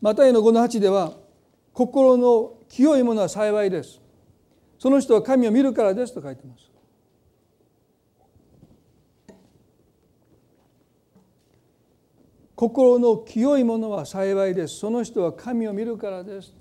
[0.01, 1.17] マタイの5の8では
[1.73, 4.01] 心の清いものは幸いです。
[4.77, 6.69] その人は神を見るからですと書いてます。
[12.55, 14.79] 心の清いものは幸いです。
[14.79, 16.53] その人は神を見るからです。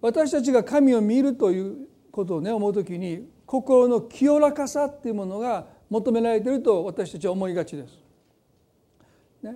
[0.00, 7.98] 私たちが神を見るということをね思う時に心の清らかさっていうものが求められていると私たちは思いがちです。
[9.42, 9.54] ね、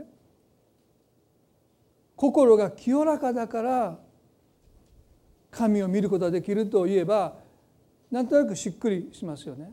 [2.17, 3.99] 心が清らかだから
[5.51, 7.35] 神を見ることができるといえば
[8.11, 9.71] なんとなくしっくりしますよね。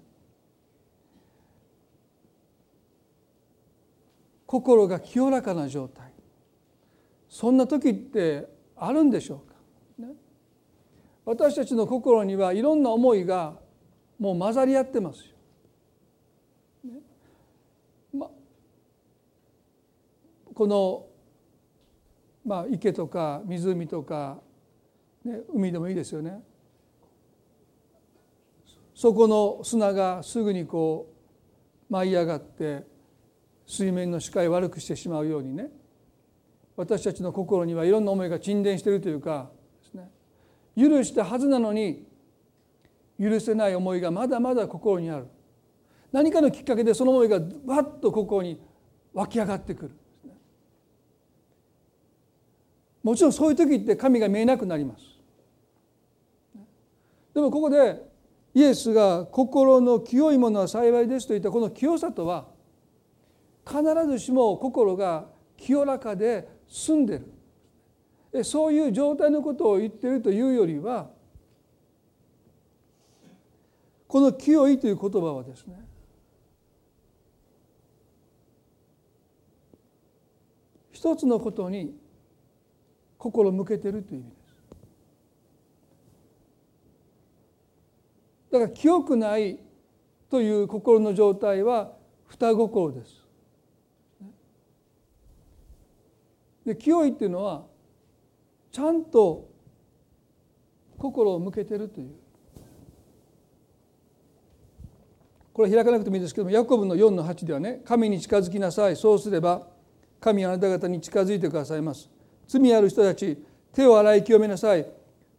[4.45, 6.11] 心が清らかな状態
[7.30, 10.13] そんな時ってあるんでしょうか、ね、
[11.24, 13.68] 私たちの心にはいろんな思いが
[14.20, 16.91] もう混ざり合ってますよ。
[16.91, 16.99] ね
[18.13, 18.30] ま、
[20.53, 21.05] この、
[22.45, 24.39] まあ、池とか湖とか、
[25.24, 26.43] ね、海でもいいですよね。
[28.99, 31.07] そこの砂がすぐにこ
[31.89, 32.86] う舞い上がって
[33.65, 35.70] 水面の視界を悪くしてしまうようにね
[36.76, 39.51] 私たちの心にはいろんな思いが沈殿しているというか
[39.84, 40.11] ですね
[40.76, 42.09] 許したはずなのに
[43.20, 45.28] 許せない思いがまだまだ心にある。
[46.11, 48.59] 何かのきっかけでその思いがわっと心に
[49.13, 49.91] 湧き上がってくる。
[53.03, 55.03] もちろんそういう時って神が見えなくなります。
[57.34, 58.01] でもここで
[58.53, 62.47] イエスが心の清いものは幸いですといったこの清さとは
[63.65, 67.20] 必ずしも心が清らかで澄んで
[68.32, 68.43] る。
[68.43, 71.09] そういう状態のことを言っているというよりは
[74.10, 75.88] この「清い」という言葉はですね
[80.91, 81.95] 一つのことに
[83.20, 84.39] 心向けてるという意味です。
[88.51, 89.60] だから清くない
[90.28, 91.95] という心の状態は
[92.26, 93.28] 双心です。
[96.66, 97.68] で清いっていうのは
[98.72, 99.47] ちゃんと
[100.97, 102.16] 心を向けてるという
[105.54, 109.68] これ開かなくてもいいですけどもヤコブの4の8ではね神に近づきなさいそうすれば
[110.20, 112.10] 神あなた方に近づいてくださいます。
[112.47, 113.41] 罪ある人たち
[113.74, 114.86] 手を洗い清めなさい。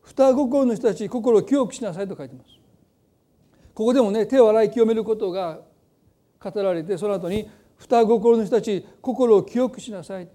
[0.03, 2.51] 双心の人たち心を清くしなさいと書いてます。
[3.75, 5.61] ここでもね手を洗い清めることが
[6.43, 10.29] 語られてその後に双心の人たち心を清くしなさい。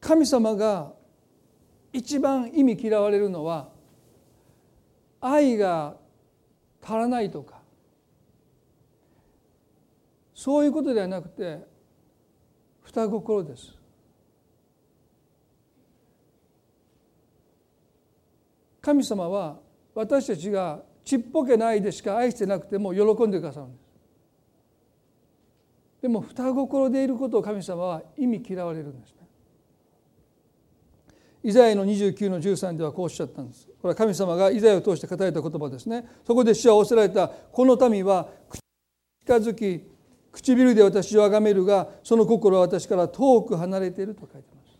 [0.00, 0.92] 神様が
[1.92, 3.70] 一番意味嫌われるのは
[5.32, 5.96] 愛が
[6.82, 7.60] 足らないとか
[10.34, 11.58] そういうことではなくて
[12.82, 13.74] 双心です。
[18.80, 19.58] 神様は
[19.94, 23.86] 私たちがちっぽけな愛でしか愛してなくても喜んでくださるんです。
[26.02, 29.26] でも双心でいることを神様は意味嫌われるんですね。
[31.42, 33.68] イザヤの29の13ではこうおっしゃったんです。
[33.86, 36.04] これは神様がイザヤを通して語られた言葉ですね。
[36.26, 38.28] そこで主は仰せられたこの民は
[39.20, 39.88] 近づき
[40.32, 44.78] 唇で私を崇めるがその心は私から遠く離れていると書いてます。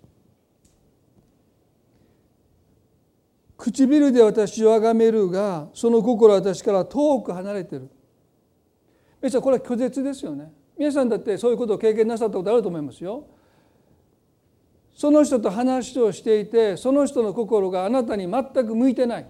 [3.56, 7.88] 唇で私を崇めるがその心は私から遠く離れている。
[9.22, 10.52] 皆さんこれは拒絶ですよね。
[10.76, 13.24] 皆さんだってそういうことを経験なさったことあると思いますよ。
[14.96, 19.26] その人と話をしていてその人の心があなたに全く向いてない。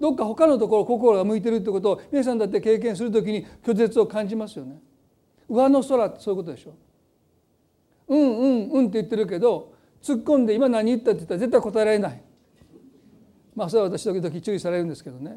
[0.00, 4.80] どっか他のところ心が向いてるってことを皆さんだって経験するときに拒絶を感じますよね。
[5.46, 6.74] 上の空ってそういうことでしょ。
[8.08, 12.22] うんうんうんって言ってるけど突っ込んで今何言ったって言ったら絶対答えられない。
[13.54, 15.36] まあそれは私時々注意されるんですけどね。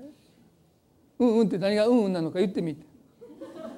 [1.20, 2.86] うんうんって何がうんうんなのか言ってみて。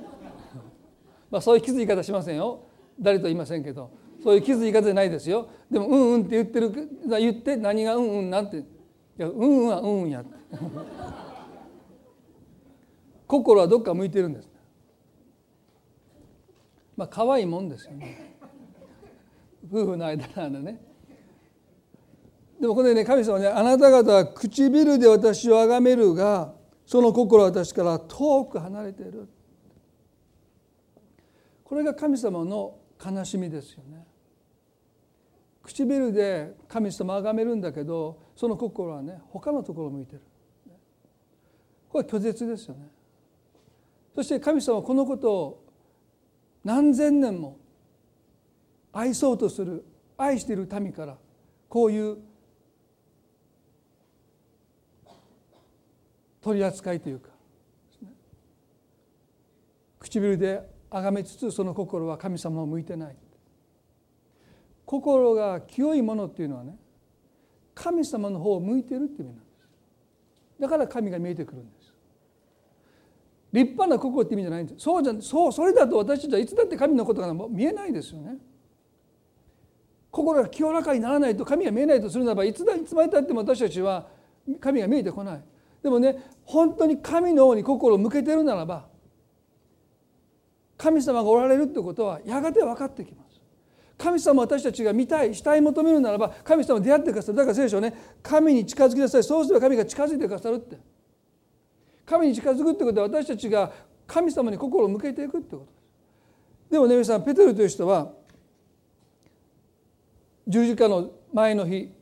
[1.31, 2.59] まあ、そういうきつい言い方しませんよ。
[2.99, 4.00] 誰と言いませんけど。
[4.23, 5.49] そういうきつい方じゃないですよ。
[5.69, 6.71] でも「うんうん」って言ってる
[7.07, 8.63] 言って何が「うんうん」なんて「い
[9.17, 10.31] やうんうんはうんうんや」っ て
[13.27, 14.49] 心はどっか向いてるんです。
[16.95, 18.37] まあ可愛いもんですよね。
[19.71, 20.81] 夫婦の間なんでね。
[22.59, 26.53] でもこれね神様ねあなた方は唇で私を崇めるが
[26.85, 29.27] その心は私から遠く離れている。
[31.63, 34.05] これが神様の悲しみですよね。
[35.63, 40.21] 唇で神様を崇めるんだけどその心はね他のところを向いてる。
[41.89, 42.87] これは拒絶ですよね。
[44.15, 45.65] そして神様はこのことを
[46.63, 47.57] 何千年も
[48.93, 49.85] 愛そうとする
[50.17, 51.17] 愛している民から
[51.69, 52.17] こういう
[56.41, 57.29] 取り扱いというか
[59.99, 63.15] 唇で崇めつつその心は神様を向いてない。
[64.91, 66.75] 心が清いものっていうのはね
[67.73, 69.69] 神様の方を向いてるっていう意味なんです。
[70.59, 71.93] だから神が見えてくるんです。
[73.53, 74.83] 立派な心って意味じゃないんです。
[74.83, 78.35] そうじゃそうそれだと私たちはいつだって神のことが見えないですよね。
[80.11, 84.09] 心が清らかにならないと神が見えないとするならばいつだいつまでたっても私たちは
[84.59, 85.43] 神が見えてこない。
[85.81, 88.87] でもね本当に神の方に心を向けてるならば
[90.75, 93.40] 神様がおられるってことはやがて分かってきます。
[94.01, 97.37] 神様私たちが見たいしたい求めるならば神様出会ってくださる。
[97.37, 97.93] だから聖書ね
[98.23, 99.23] 神に近づきなさい。
[99.23, 100.79] そうすれば神が近づいてくださるって。
[102.03, 103.71] 神に近づくってことは私たちが
[104.07, 106.71] 神様に心を向けていくってことです。
[106.71, 108.11] でもね皆さんペテルという人は
[110.47, 111.93] 十字架の前の日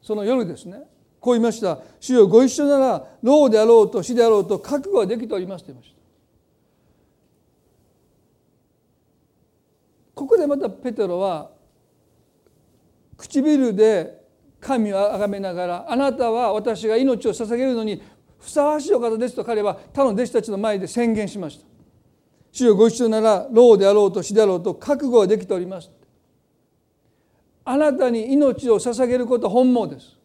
[0.00, 0.82] その夜ですね。
[1.18, 5.97] こう言いました「主よご一緒なら老であろうと死であろうと覚悟はできております」と言いました。
[10.18, 11.52] ここでまたペテロは
[13.16, 14.20] 唇で
[14.58, 18.02] 神を崇めながらあなたは私が命を捧げるのに
[18.40, 21.66] ふさわしいお方ですと彼は他の弟子たちの前で宣言しました。
[22.50, 25.92] 主よご一緒なら老であろうと死であろうと覚悟はできております。
[27.64, 30.18] あなたに命を捧げることは本望です。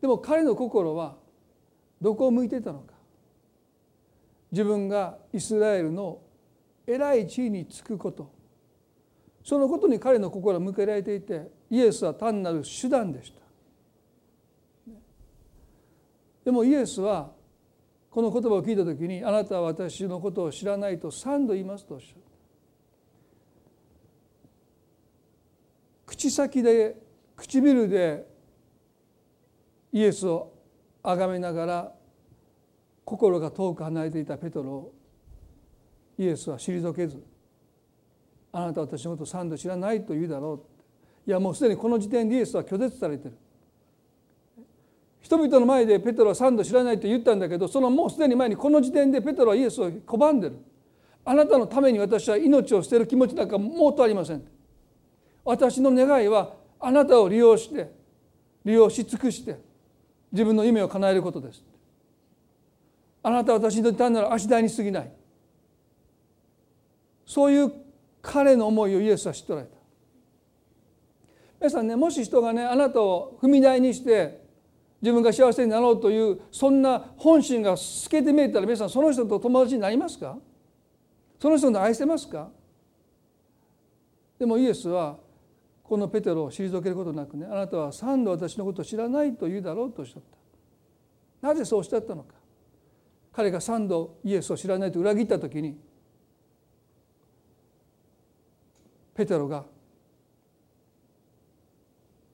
[0.00, 1.16] でも彼の心は
[2.00, 2.94] どこを向いていたのか
[4.50, 6.22] 自分がイスラエルの
[6.92, 8.32] 偉い地位につくこと。
[9.44, 13.40] そのことに彼の心は向けられていてイエスは単なる手段でした。
[16.44, 17.30] でもイエスは
[18.10, 22.20] この言葉を聞いた時にあなたは私のことを知らないと三度言いますとおっしゃる
[26.06, 26.96] 口先で
[27.36, 28.26] 唇で
[29.92, 30.52] イエスを
[31.02, 31.92] 崇めながら
[33.04, 34.94] 心が遠く離れていたペトロを
[36.20, 37.18] イエスは退けず
[38.52, 40.60] 「あなたは私のことを三度知らないと言うだろう」
[41.26, 43.34] いやもうすでにこの時点でイエスは拒絶されてる。
[45.22, 50.56] 人々の前でペトロは三度知らないと言ったんだけどそのもうすでに前にこの時点でペトロはイエスを拒んでる。
[51.24, 54.42] あなたのために私は命を捨てる気持ちなんかもっとありません。
[55.44, 57.90] 私の願いはあなたを利用して
[58.64, 59.58] 利用し尽くして
[60.32, 61.64] 自分の夢を叶えることです。
[63.22, 65.12] あなたは私にとって単なる足台に過ぎない。
[67.30, 67.72] そういう
[68.20, 69.76] 彼の思いをイエスは知っておられた。
[71.60, 74.42] 皆さんねもし人がねあなたを踏み台にして
[75.00, 80.38] 自分が幸せになろうというそんな本心が透けて見えたら皆さんその人と友達になりますか？
[81.38, 82.48] その人の愛せますか？
[84.36, 85.16] でもイエスは
[85.84, 90.22] このペテロを退けることなくねあなたは三度私のことを知らないと言うだろうとおっしゃっ
[91.40, 91.46] た。
[91.46, 92.34] なぜそうおっしゃったのか。
[93.32, 95.78] 彼が三度イエスを知らないと裏切った時に
[99.14, 99.64] ペテロが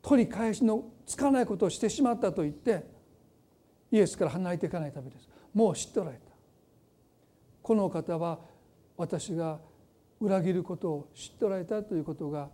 [0.03, 2.85] 取り返しのつかないことをしてしまったと言って
[3.91, 5.29] イエスから離れていかないためです。
[5.53, 6.23] もう知っておられた。
[7.63, 8.39] この方は
[8.97, 9.59] 私が
[10.21, 12.49] 裏切ることを知っておられたということが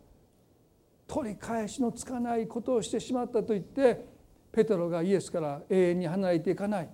[1.06, 4.06] 取り返しのつかないことをしてしまったと言って
[4.50, 6.88] ペテロがイエスから永遠に離れていかない。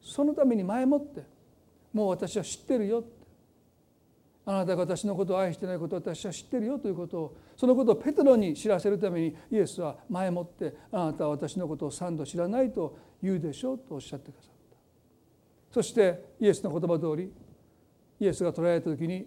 [0.00, 1.24] そのために前もって
[1.92, 3.04] もう私は知ってるよ。
[4.50, 14.76] あなたが私のことを愛してないことを私は知ってるよということをそのことをペテロに知らせるためにイエスは前もってあなたは私のことを三度知らないと言うでしょうとおっしゃってくださった
[15.72, 17.32] そしてイエスの言葉通り
[18.18, 19.24] イエスが捕らえた時に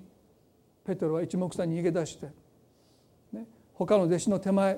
[0.86, 2.28] ペテロは一目散に逃げ出して
[3.32, 4.78] ね他の弟子の手前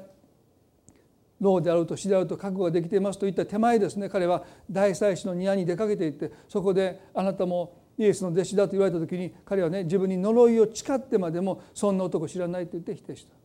[1.42, 13.36] 老であると死であると覚悟ができていますといった手前ですね彼は大祭司の庭に出かけていってそこであなたもイエスの弟子だと言われた時に彼はね自分に呪いを誓ってまでもそんな男知らないと言って否定した。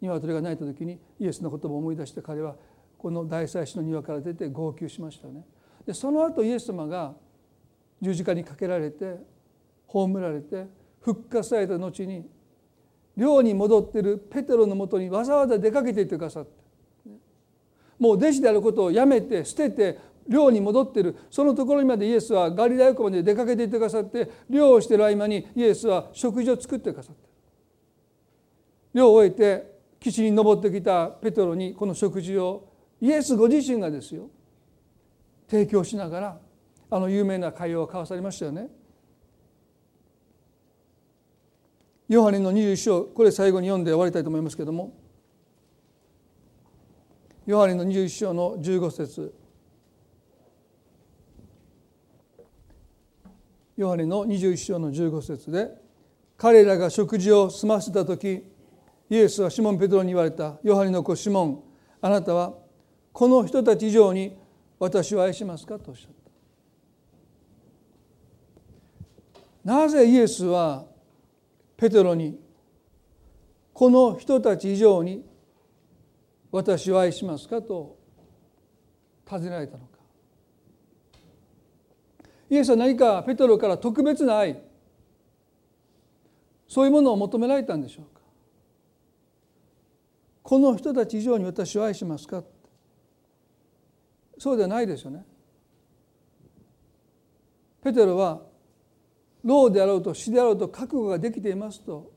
[0.00, 2.56] 鶏が鳴いた時にイエスの言葉を思い出して彼は
[2.96, 5.44] この大祭司の庭から出て号泣しましたね。
[5.86, 7.14] でその後イエス様が
[8.00, 9.16] 十字架にかけられて
[9.86, 10.66] 葬られて
[11.00, 12.28] 復活された後に
[13.16, 16.50] 寮に戻っているペテロのもとにわざわざ出かけていってくださって。
[17.98, 19.98] もう弟子であることをやめて捨てて
[20.28, 21.16] 寮に戻ってる。
[21.30, 27.28] そのところにまでイエスはガリラヤ湖まで出かけていってくださって寮をしてる合間にイエスは食事を作ってくださって
[28.94, 32.68] 寮を終えて岸に登ってきたペテロにこの食事を
[33.00, 34.28] イエスご自身がですよ
[35.48, 36.38] 提供しながら
[36.90, 38.68] あの有名な会話を交わされましたよね。
[42.08, 44.94] ヨハネの21章これ最後に読んで終わりたいと思いますけれども。
[47.46, 49.34] ヨハネの21章の15節。
[53.78, 55.68] ヨハネの21章の15節で
[56.36, 58.42] 彼らが食事を済ませた時
[59.08, 60.58] イエスはシモン・ペトロに言われた。
[60.64, 61.62] ヨハネの子シモン
[62.00, 62.54] あなたは
[63.12, 64.36] この人たち以上に
[64.80, 66.12] 私を愛しますかとおっしゃっ
[69.64, 69.72] た。
[69.72, 70.84] なぜイエスは
[71.76, 72.36] ペテロに
[73.72, 75.24] この人たち以上に
[76.50, 77.96] 私を愛しますかと
[79.24, 79.87] 尋ねられたのか。
[82.50, 84.60] イエスは何かペテロから特別な愛
[86.66, 88.20] そういうものを求められたんでしょうか？
[90.42, 92.42] この人たち以上に私を愛しますか？
[94.38, 95.24] そうではないですよね。
[97.82, 98.42] ペテロは
[99.44, 102.10] 老であろうと死であろうと覚悟ができていますと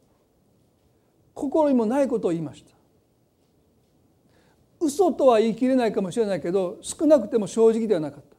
[1.34, 2.72] 心にもないことを言いました。
[4.80, 8.31] 嘘とは言い切れないかもしれないけど少なくても正直ではなかった。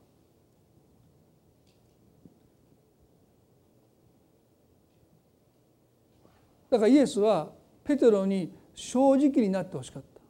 [6.72, 7.50] だからイエスは
[7.84, 10.22] ペテロに正直になってほしかった。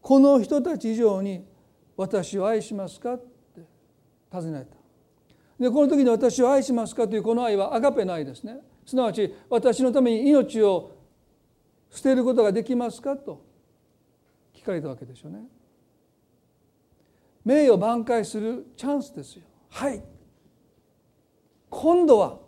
[0.00, 1.44] この人たち以上に
[1.98, 3.60] 私を愛しますかって
[4.32, 4.74] 尋ねた。
[5.62, 8.56] でこの時に私を愛しますかというこの愛はアガペの愛ですね。
[8.86, 10.92] すなわち私のために命を
[11.90, 13.44] 捨てることができますかと
[14.54, 15.40] 聞かれたわけでしょうね。
[17.44, 19.42] 名誉挽回するチャンスですよ。
[19.68, 20.02] はい。
[21.68, 22.47] 今度は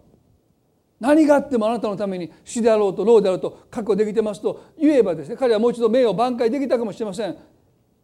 [1.00, 7.36] 何があってもあなたのために死であろうと老であろうと確保できてますと言えばですね彼はもう一度名誉挽回できたかもしれません。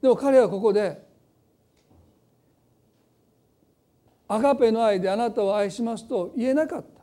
[0.01, 1.05] でも彼はここで
[4.28, 6.97] アガペの愛であなたを愛しますと言えなかった。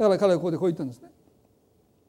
[0.00, 1.10] だから彼はここでこう言ったんですね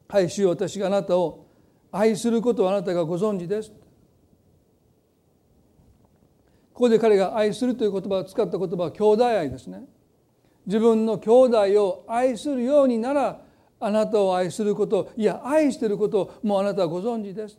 [0.08, 1.46] はい主よ私があなたを
[1.90, 3.70] 愛することをあなたがご存知です
[6.72, 9.84] ここで彼が愛するという言葉を使った言葉は兄弟愛ですね。
[10.66, 13.40] 自分の兄弟を愛するようになら
[13.80, 17.58] あなたを愛することいや愛していることをもうあなたはご存知です。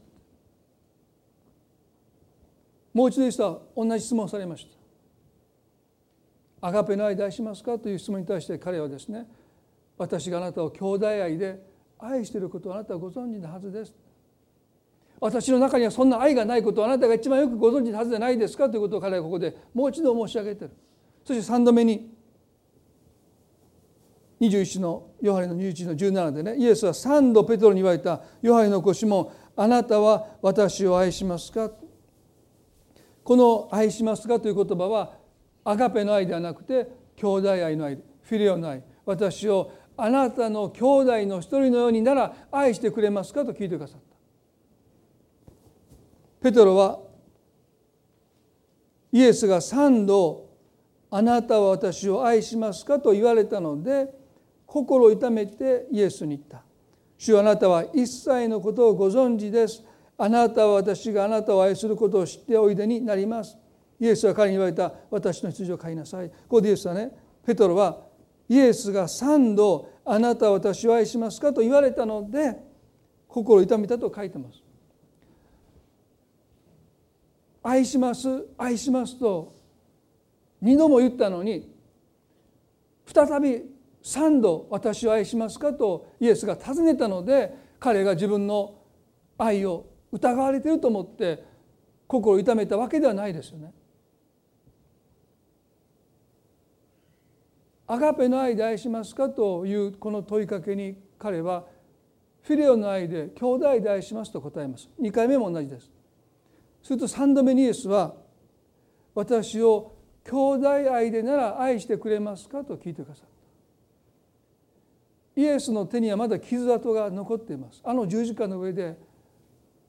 [2.93, 4.67] もう一度した同じ質問をされまし
[6.61, 6.67] た。
[6.67, 9.27] アガペの愛で愛しますかという質問に対して彼はですね
[9.97, 11.61] 私があなたを兄弟愛で
[11.99, 13.93] 愛していることをあなたはご存知のはずです。
[15.19, 20.73] 私の中にはそんな愛がないことをあなたが一番よくご存知のはずじゃないですかということを彼はここでもう一度申し上げている。
[21.25, 22.12] そして3度目に
[24.47, 31.71] 21のヨハネの21の17でねイエスは3度ペトロに言われたヨハネの子シモンあなたは私を愛しますか？
[33.23, 35.13] この愛しますかという言葉は
[35.63, 38.83] アガペの愛ではなくて兄弟愛の愛フィレオの愛。
[39.05, 44.15] 私をあなたの兄弟の一人のようになら愛してくれますかと聞いてくださった。
[46.41, 46.99] ペトロは
[49.11, 50.49] イエスが3度
[51.11, 54.07] あなたは私を愛しますかと言われたので
[54.73, 56.63] 心を痛めてイエスに言った
[57.15, 59.83] 「主あなたは一切のことをご存知です」
[60.17, 63.55] 「あなたは私があなたを愛することを知っておいでになります」
[64.01, 67.15] イエスは彼に言われた「私の羊を飼いなさい」ここでイエスはね
[67.45, 68.01] ペトロは
[68.49, 72.59] イエスが3度「あなたは私を愛しますか?」と言われたので
[73.27, 74.63] 心を痛めたと書いてます。
[77.61, 79.53] 愛します愛しますと
[80.63, 81.71] 2度も言ったのに
[83.05, 83.72] 再び
[84.03, 88.75] 3度私を愛しますかとイエスが尋ねたので彼が自分の
[89.37, 91.43] 愛を疑われていると思って
[92.07, 93.73] 心を痛めたわけではないですよね。
[97.87, 101.65] アガペの愛で愛しますかというこの問いかけに彼は
[102.41, 104.89] フィレオの愛で兄弟で愛しますと答えます。
[105.01, 105.89] 2回目も同じです。
[106.83, 108.15] すると3度目にイエスは
[109.15, 109.95] 私を
[110.25, 113.32] 兄弟愛でなら愛してくれますかと聞いてくださった
[115.35, 117.81] イエスの手にはまだ傷跡が残っています。
[117.83, 118.97] あの十字架の上で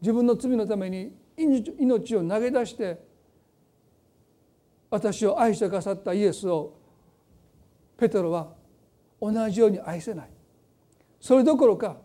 [0.01, 2.99] 自分の罪のために命を投げ出して
[4.90, 6.78] 私を愛してくださったイエスを
[7.97, 8.55] ペテロは
[9.20, 10.30] 同じように愛せない。
[11.20, 11.97] それどころか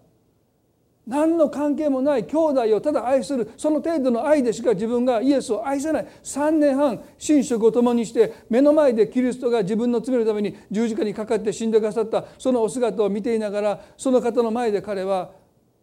[1.10, 6.08] 何の関係もない兄弟をただ愛するその程度の愛でしか自分がイエスを愛せない。
[6.22, 12.26] 3年半寝食を共にして目の前でキリストが自分の罪のために十字架にかかって死んでくださった。
[12.38, 15.32] そのお姿を見ていながらその方の前で彼は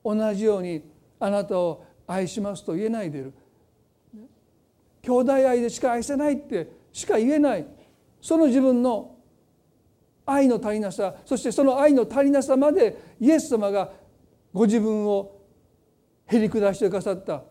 [0.05, 0.85] 同じように
[1.19, 3.33] あなたを愛しますと言えないでいる。
[5.03, 7.67] 兄弟愛でしか愛せないってしか言えない。
[8.21, 9.17] その自分の
[10.25, 13.91] 愛の足りなさそしてその愛の足りなさまでイエス様が
[14.57, 15.37] ご自分を
[16.27, 17.43] へり下してくださった。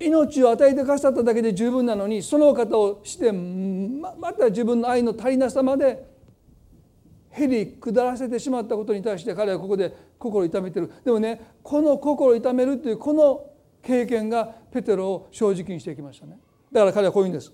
[0.00, 6.06] 命を与えてくださっただけで十分なのにその方をしてまた自分の愛の足りなさまで
[7.30, 10.90] へり下らせてしまったことに対して彼はここで心痛めてる。
[11.04, 13.50] でもねこの心痛めるというこの
[13.82, 16.38] 経験がペテロを正直にしていきましたね。
[16.72, 17.52] だから彼はこう言うんです。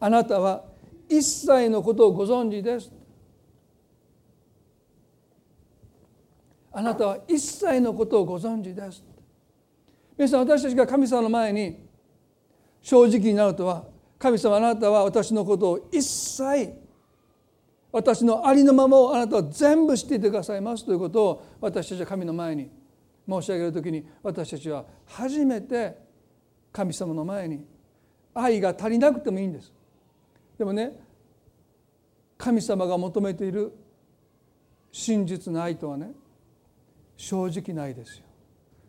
[0.00, 0.64] あなたは
[1.10, 2.90] 一切のことをご存知です。
[6.76, 9.04] あなたは一切のことをご存知です。
[10.18, 11.78] 皆さん私たちが神様の前に
[12.82, 13.84] 正直になるとは
[14.18, 16.74] 神様あなたは私のことを一切
[17.92, 22.68] 私のありのままをあなたは全部知っていてくださいますということを私たちは神の前に
[23.28, 25.96] 申し上げる時に私たちは初めて
[26.72, 27.64] 神様の前に
[28.34, 29.72] 愛が足りなくてもいいんです。
[30.58, 30.92] でもね
[32.36, 33.72] 神様が求めている
[34.90, 36.10] 真実の愛とはね
[37.16, 38.24] 正直な愛ですよ。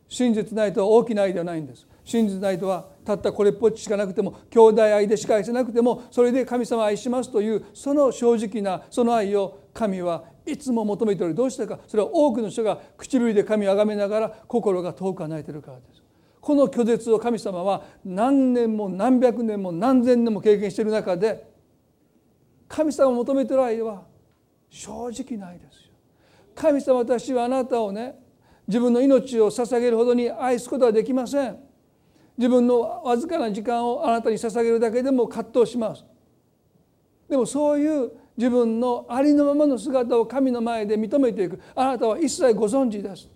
[0.07, 1.87] 真実な愛とは大きな愛ではないんです。
[2.03, 11.79] 真実な愛とはたったこれっぽっちしかなくても兄弟愛でしか愛せなくてもそれで神様を愛しますというその正直なその愛を神はいつも求めておりどうしてか。
[11.87, 16.03] それは多くの人が唇で神を崇めながら心が遠く離れているからです。
[16.39, 21.49] この拒絶を神様は何年も何百年も何千年も経験している中で
[22.67, 24.03] 神様を求めている愛は
[24.69, 25.84] 正直な愛です。
[26.55, 28.15] 神様私はあなたをね
[28.67, 31.59] 自分の命を捧げるほどに愛すことはできません。
[32.37, 36.03] 自分のわずかな時間をあなたに捧げるだけでも葛藤します。
[37.29, 41.59] でもそういう自分のありのままの姿を神の前で認めていく。
[41.75, 43.29] あなたは一切ご存知です。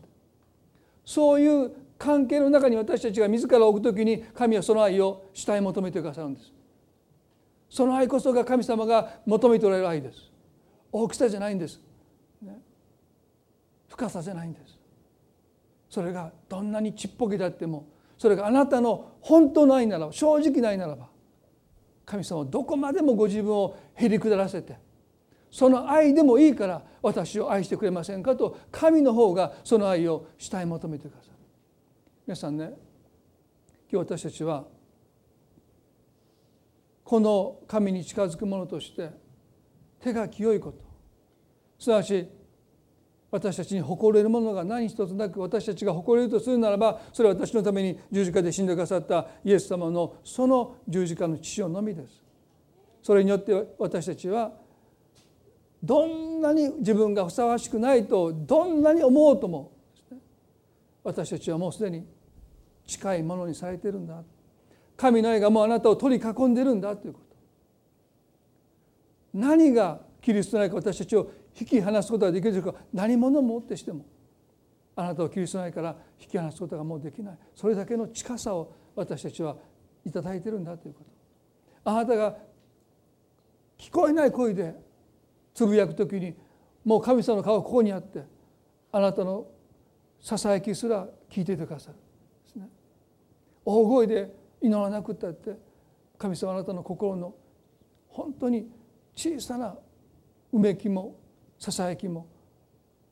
[1.05, 6.51] そういう関係の中に私たちが自ら置くときに神はその愛を主体求めてくださるんです。
[7.69, 10.31] その愛こそが神様が求めておられる愛です。
[10.91, 11.79] 大きさじゃないんです、
[13.99, 14.79] 深さじゃないんです。
[15.89, 21.09] それがどんなにちっぽけであってもそれがあなたの本当の愛ならば正直な愛ならば
[22.05, 24.77] 神様はどこまでもご自分をへり下らせて
[25.51, 31.33] その愛でもいいから私を愛してくれませんかと神の方がその愛を主体求めてくださる。
[32.27, 32.71] 皆さんね
[33.91, 34.65] 今日私たちは
[37.03, 39.09] この神に近づく者として
[39.99, 40.77] 手が清いこと。
[41.79, 42.38] すなわち
[43.31, 52.23] 私たちに誇れるものが何一つなく私たちが誇れるとするならばそれは私のために十字架で死んでくださったイエス様のその十字架の父親のみです。
[53.03, 54.51] それによって私たちは
[55.81, 59.71] どんなに自分がふさわしくないとどんなに思うとも
[61.03, 62.05] 私たちはもうすでに
[62.85, 64.21] 近いものにされてるんだ
[64.97, 67.35] 神の愛がもうあなたを取り囲んでるんだということ
[69.33, 74.05] 何がキリストの愛か私たちを引き離すことができるか何者もってしても
[74.95, 77.37] あなたをキリストの愛から引き離すことがもうできない。
[77.55, 79.55] それだけの近さを私たちは
[80.05, 81.91] いただいてるんだということ。
[81.91, 82.37] あなたが
[83.77, 84.75] 聞こえない声で
[85.53, 86.35] つぶやく時に
[86.83, 88.23] もう神様の顔がここにあって
[88.91, 89.47] あなたの
[90.19, 91.95] ささやきすら聞いていてくださる
[92.45, 92.67] ですね。
[93.63, 95.57] 大声で祈らなくったって
[96.17, 97.33] 神様あなたの心の
[98.09, 98.67] 本当に
[99.15, 99.77] 小さな
[100.51, 101.15] うめきも
[101.59, 102.27] ささやきも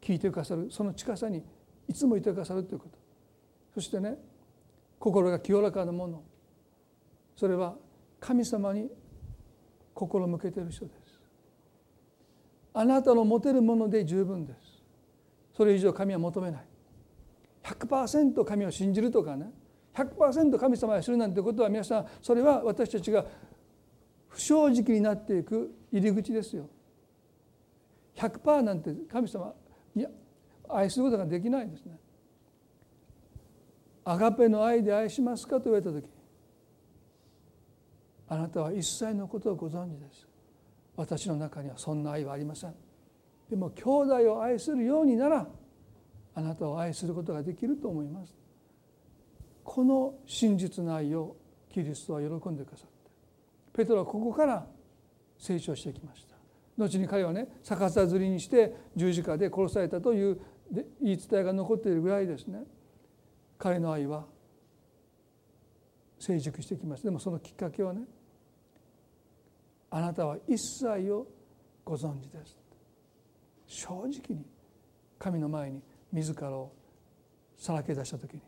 [0.01, 1.43] 聞いてくださるその近さに
[1.87, 2.97] いつもいてくださるということ。
[3.73, 4.17] そしてね
[4.97, 6.23] 心が清らかなもの。
[7.35, 7.75] それは
[8.19, 8.89] 神様に
[9.93, 11.19] 心向けている人です。
[12.73, 14.59] あなたの持てるもので十分です。
[15.55, 16.65] それ以上神は求めない。
[17.63, 19.51] 100%神を信じるとかね。
[19.93, 23.25] 100%神様をするなんてことは皆さんそれは私たちが
[24.29, 26.69] 不正直になっていく入り口ですよ。
[28.17, 29.53] 100%なんて神様
[29.95, 30.05] に
[30.67, 31.97] 愛することができないんですね。
[34.03, 36.07] アガペの愛で愛しますかと言われた時
[38.29, 40.27] あなたは一切のことをご存知です。
[40.95, 42.73] 私の中にはそんな愛はありません。
[43.49, 45.47] でも兄弟を愛するようになら
[46.33, 48.35] あなたを愛することができると思います。
[49.63, 51.35] この真実の愛を
[51.69, 53.11] キリストは喜んでくださって
[53.73, 54.65] ペトロはここから
[55.37, 56.26] 成長してきました。
[56.77, 60.39] 後に彼はね逆さづりにして十字架で殺されたという
[61.01, 62.63] 言い伝えが残っているぐらいですね。
[63.57, 64.25] 彼の愛は
[66.19, 67.05] 成熟してきました。
[67.05, 68.01] でもそのきっかけはね
[69.89, 71.25] あなたは一切を
[71.83, 72.57] ご存知です。
[73.65, 74.45] 正直に
[75.17, 76.71] 神の前に自らを
[77.57, 78.41] さらけ出した時に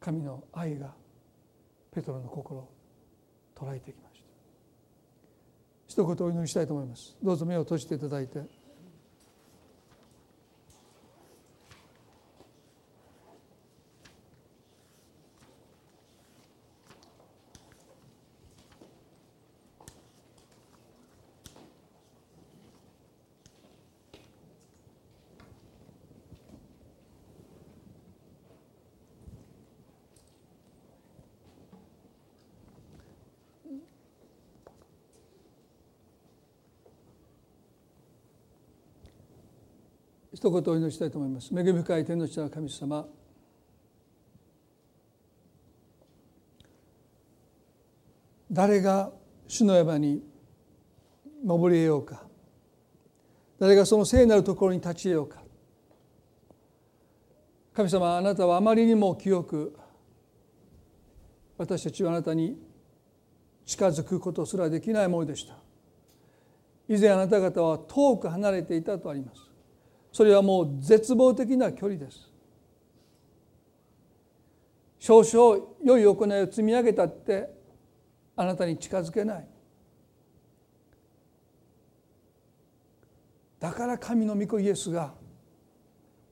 [0.00, 0.92] 神の愛が
[1.92, 2.68] ペトロの心を
[3.54, 4.01] 捉えてきました。
[5.92, 7.14] 一言お祈りしたいと思います。
[7.22, 8.61] どうぞ目を閉じていただいて。
[40.42, 41.56] 一言お祈りしたいと思います。
[41.56, 43.06] 恵み深い天の下の神様。
[48.50, 49.12] 誰が
[49.46, 50.20] 主の山に
[51.44, 52.24] 登り得ようか。
[53.60, 55.44] 誰がその聖なるところに立ち得ようか。
[57.72, 59.78] 神様あなたはあまりにも清く
[61.56, 62.58] 私たちはあなたに
[63.64, 65.54] 近づくことすらできないものでした。
[66.88, 69.51] 以前あなた方は遠く離れていたとあります。
[70.12, 72.30] それはもう絶望的な距離です。
[74.98, 77.48] 少々良い行いを積み上げたって
[78.36, 79.48] あなたに近づけない。
[83.58, 85.14] だから神の御子イエスが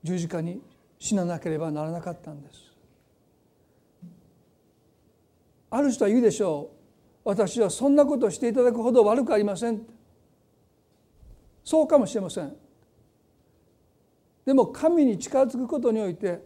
[0.03, 0.61] 十字架に
[0.99, 2.71] 死ななければならなかったんです。
[5.69, 6.71] ある人は言うでしょ
[7.25, 7.29] う。
[7.29, 9.81] 私はそんなことをしていただくほど悪くありません。
[11.63, 12.55] そうかもしれません。
[14.51, 16.41] でも神に近づくことにおいて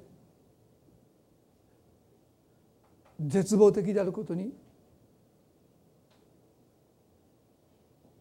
[3.19, 4.53] 絶望的であることに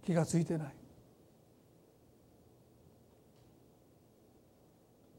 [0.07, 0.74] 気がついてない。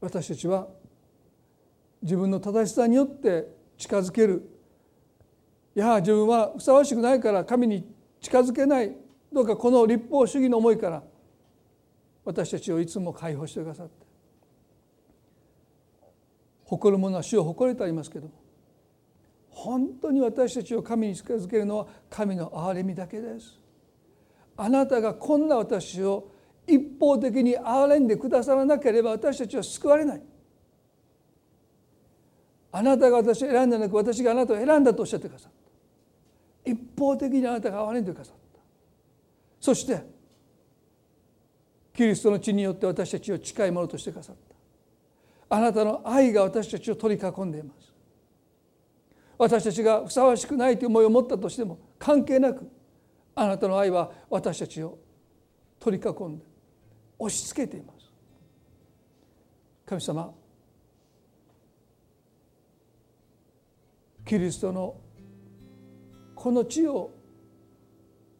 [0.00, 0.66] 私たちは
[2.02, 3.46] 自分の正しさによって
[3.78, 4.50] 近づける。
[5.76, 7.88] いや自分はふさわしくないから神に
[8.20, 8.96] 近づけない。
[9.32, 11.04] どうかこの立法主義の思いから
[12.24, 14.05] 私たちをいつも解放してくださって。
[16.66, 18.28] 誇る者は主を誇れとありますけど
[19.50, 23.58] 本当に私たちを神に近づけるのは神の憐れみだけです。
[24.56, 26.30] あなたがこんな私を
[26.66, 30.22] 一方的に憐れんでくださらなければ私たちは救われない。
[32.72, 35.52] あなたが私を選んだなく私があなたを選んだとおっしゃってくださっ
[36.64, 36.70] た。
[36.70, 38.60] 一方的にあなたが憐れんでくださった。
[39.60, 40.04] そして
[41.94, 44.55] キリストの血によって私たちを近いものとしてくださった。
[45.48, 47.92] あなたの愛が私たちを取り囲んでいます。
[49.38, 52.68] 私たちがふさわしくないという思いを持ったとしても関係なく
[53.34, 54.98] あなたの愛は私たちを
[55.78, 56.44] 取り囲んで
[57.18, 58.10] 押し付けています。
[59.84, 60.34] 神様
[64.24, 64.96] キリストの
[66.34, 67.12] この地を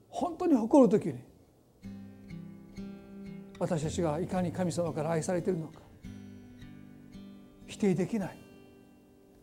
[0.08, 1.20] 本当に誇る時に
[3.58, 5.85] 私たちがいかに神様から愛されているのか
[7.66, 8.38] 否定できない。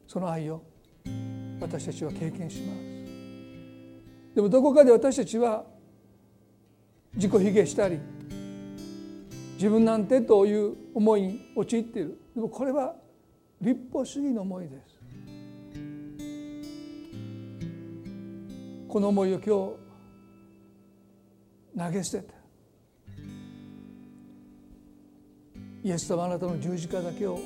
[0.07, 0.61] その愛を
[1.59, 2.79] 私たちは経験します。
[4.35, 5.63] でもどこかで私たちは
[7.15, 7.99] 自己卑下したり
[9.53, 12.19] 自分なんてという思いに陥っている。
[12.35, 12.95] でもこれは
[13.61, 14.99] 立法主義の思いです。
[18.87, 19.83] この思いを今日
[21.85, 22.33] 投げ捨てて
[25.83, 27.39] イエス様あなたの十字架だけを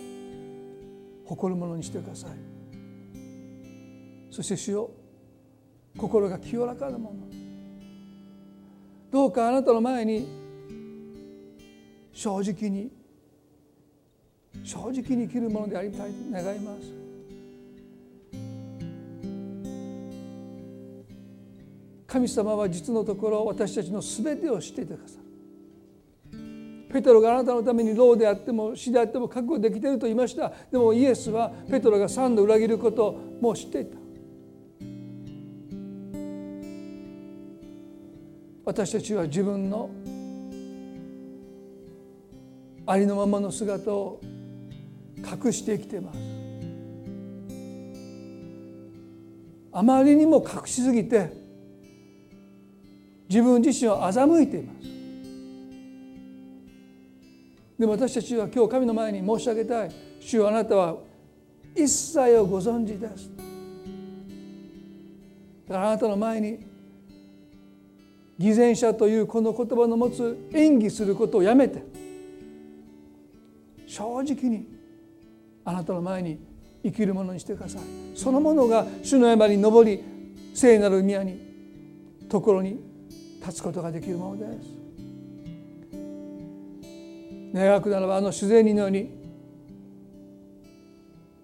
[1.28, 2.32] 誇るものにしてください。
[4.32, 4.92] そして主よ
[5.98, 7.28] 心が清らかなもの。
[9.12, 10.28] どうかあなたの前に
[12.14, 12.92] 正直に
[14.64, 16.94] 正直に生きるものでありたいと願います。
[22.08, 25.27] 神様は実のところ私たちの全てを知っていてくださる
[26.90, 30.54] ペトロがあなたのために老であっても死であっても覚悟できていると言いました。
[30.72, 33.98] でもイエスはペトロが3度裏切ることをもう知っていた。
[38.66, 39.90] 私たちは自分の
[42.86, 44.22] ありのままの姿を
[45.18, 46.20] 隠して生きています。
[49.74, 51.32] あまりにも隠しすぎて
[53.30, 54.97] 自分自身を欺いています。
[57.78, 59.92] でも私たちは今日神の前に申し上げたい。
[60.20, 60.98] 主よあなたは
[61.76, 63.30] 一切をご存知です。
[65.68, 66.60] だからあなたの前に
[68.40, 71.84] 偽善者というこの言葉の持つ演技することをやめて。
[73.86, 74.68] 正直に
[75.64, 76.40] あなたの前に
[76.84, 77.82] 生きるものにしてください。
[78.16, 80.04] そのものが主の山に登り
[80.54, 81.40] 聖なる宮に
[82.28, 82.80] ところに
[83.40, 84.87] 立つことができるものです。
[87.54, 89.10] 願くならばあの自然にのように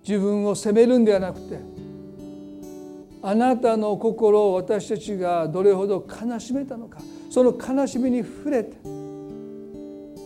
[0.08, 1.60] 自分を責めるんではなくて
[3.22, 7.00] あなたの心を私たちがどれほど悲しめたのか
[7.30, 8.76] その悲しみに触れて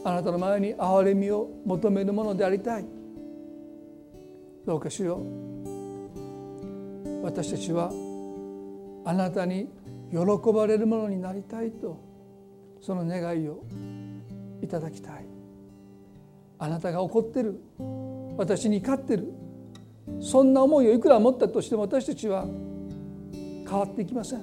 [0.04, 2.86] あなたの前に憐れみを求めるものでありたい。
[4.66, 5.24] どうかしよう
[7.24, 7.90] 私たちは
[9.06, 9.70] あなたに
[10.12, 10.18] 喜
[10.52, 11.98] ばれるものになりたいと
[12.82, 13.64] その願いを
[14.62, 15.37] いただきたい。
[16.60, 17.60] あなたが怒ってる。
[18.38, 19.34] 私に怒ってる。
[20.20, 22.46] そんな思いをいくら持ったとしても私たちは
[23.34, 24.42] 変わっていきません。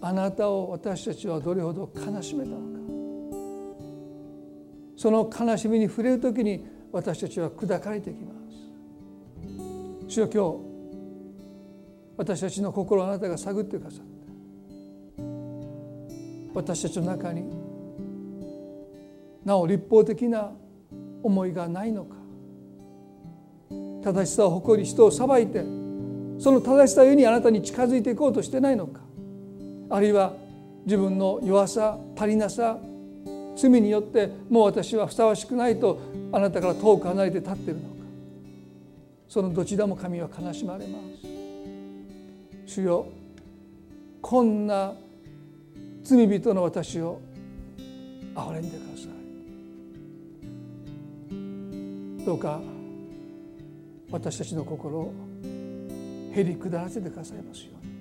[0.00, 2.62] あなたを私たちはどれほど悲しめたのか。
[4.96, 8.36] その悲しみに触れる時に私たちは砕かれていきます。
[10.08, 10.58] 主よ今日
[12.16, 14.04] 私たちの心をあなたが探ってくださった。
[16.54, 17.44] 私たちの中に
[19.46, 20.50] なお立法的な
[21.22, 22.16] 思いがないのか。
[24.02, 25.64] 正しさを誇り人を裁いて
[26.38, 29.00] その正しさゆえにあなたに近づいていこうとしてないのか。
[29.88, 30.34] あるいは
[30.84, 32.78] 自分の弱さ足りなさ
[33.56, 36.00] 罪によってもう私はふさわしくないと
[36.32, 37.88] あなたから遠く離れて立ってるのか。
[39.28, 40.98] そのどちらも神は悲しまれま
[42.66, 42.72] す。
[42.74, 43.06] 主よ
[44.20, 44.92] こんな
[46.02, 47.20] 罪人の私を
[48.34, 49.15] 憐れんでください。
[52.26, 52.60] どうか
[54.10, 55.14] 私たちの心を
[56.34, 57.92] へり下らせてくださいますように。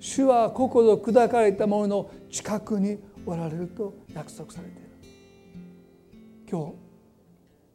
[0.00, 4.90] 主は心砕かれた者の近くにおられると約束されている。
[6.50, 6.72] 今日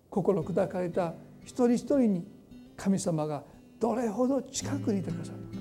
[0.09, 1.13] 心砕かれた
[1.45, 2.27] 一人一人に
[2.75, 3.45] 神様が
[3.79, 5.55] どれほど近くにいてくださるのか。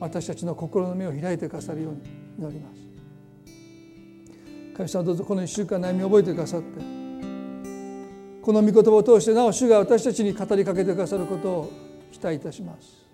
[0.00, 2.00] 私たちの心の目を開いてくださるように
[2.38, 2.80] 祈ります。
[4.76, 6.97] 神様どうぞこの1週間悩みを覚えてくださって。
[8.48, 11.72] この御言葉を通してなお主が私たちに語りかけてくださることを
[12.10, 13.06] 期待いたします。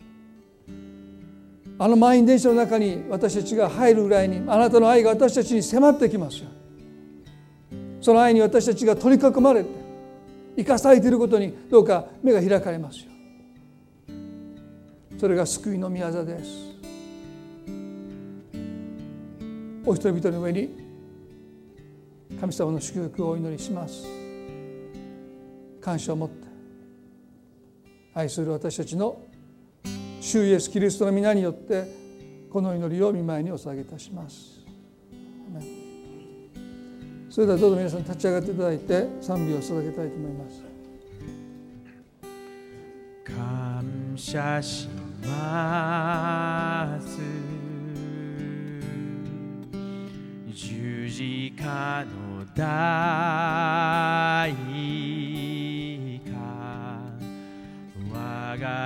[1.76, 6.50] あの満員電車の中に私たちが入るぐらいにあなたの愛が私たちに迫ってきますよ。
[8.00, 9.70] その愛に私たちが取り囲まれて
[10.56, 13.06] 生かされていることにどうか目が開かれますよ。
[15.18, 16.50] それが救いの御業です。
[19.84, 20.70] お人々の上に
[22.40, 24.23] 神様の祝福をお祈りします。
[25.84, 26.48] 感謝を持って
[28.14, 29.20] 愛する私たちの
[30.18, 31.84] 主イエスキリストの皆によって
[32.50, 34.64] この祈りを見舞いにお捧げいたします。
[37.28, 40.62] それではどうぞ皆さん立ち上がっていただいて賛美を捧げたいと思います。
[43.24, 44.88] 感謝し
[45.26, 47.18] ます。
[50.50, 54.54] 十字架の代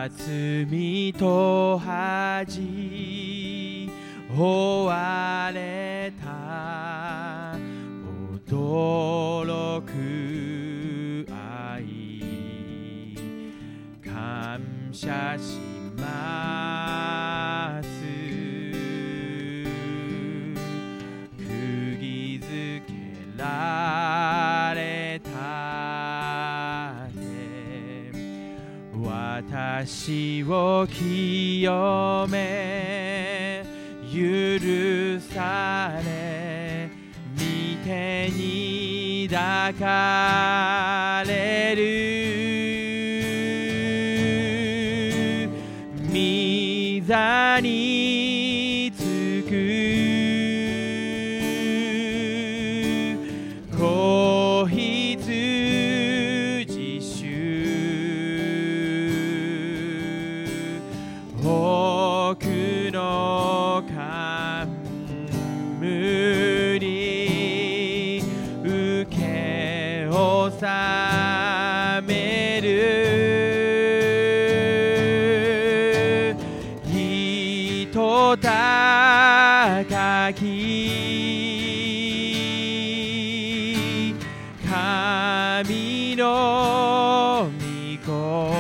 [0.06, 2.60] 罪と恥
[4.36, 7.56] 追われた
[8.46, 11.86] 驚く愛
[14.04, 15.67] 感謝し
[29.80, 33.64] 足を清め
[34.12, 36.90] 許され
[37.34, 41.57] 見てに抱かれ
[88.08, 88.57] こ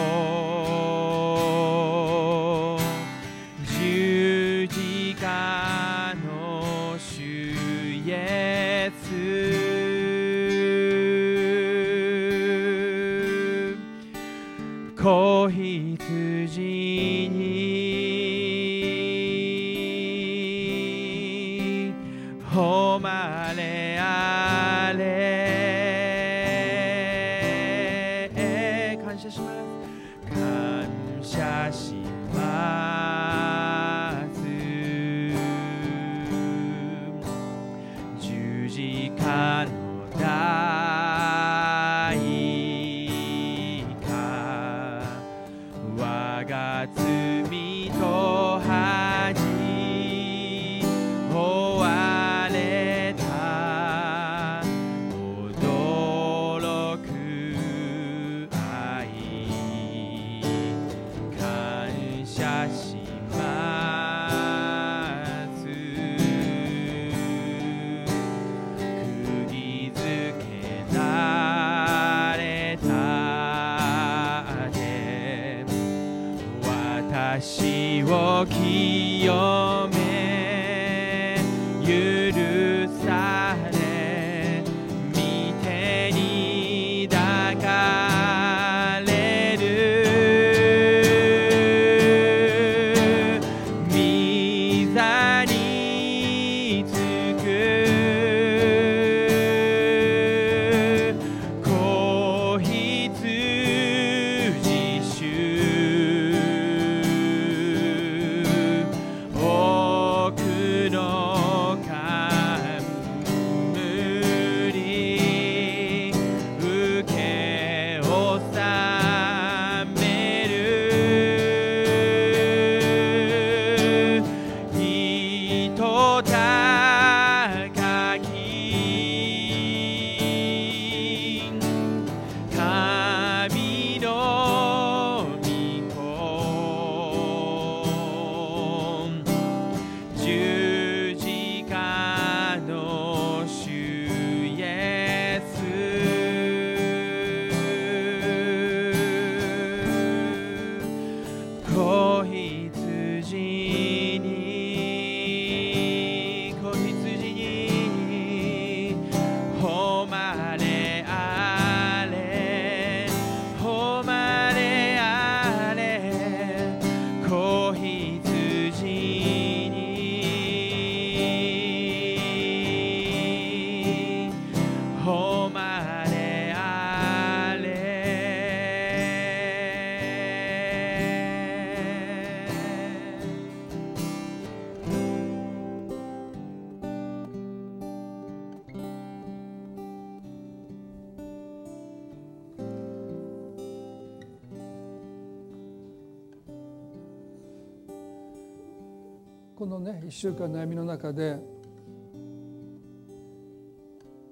[199.92, 201.38] ね1週間悩みの中で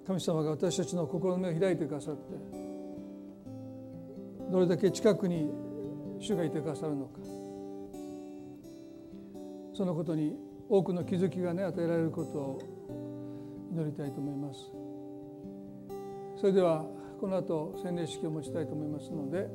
[0.07, 2.23] 神様が私たちの心の目を開いてくださって
[4.51, 5.51] どれだけ近くに
[6.21, 7.21] 主がいてくださるのか。
[9.75, 10.35] そのことに
[10.71, 12.59] 多くの気づきがね与えられることを
[13.71, 14.61] 祈りたいと思います。
[16.41, 16.87] それでは
[17.21, 19.49] この後洗礼式を持ちたいと思いますので、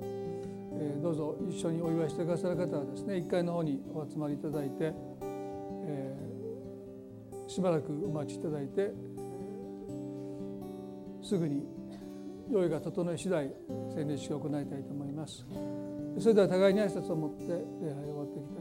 [0.74, 4.94] えーどうぞ一緒にお祝いしてくださる方はですね1階の方にお集まりいただいて
[7.52, 8.94] しばらくお待ちいただいて
[11.22, 11.66] すぐに
[12.50, 13.54] 用意が整い次第
[13.94, 15.46] 洗礼式を行いたいと思います。
[16.18, 17.48] それでは互いに挨拶を持って
[17.84, 18.61] 礼拝を終わっていきた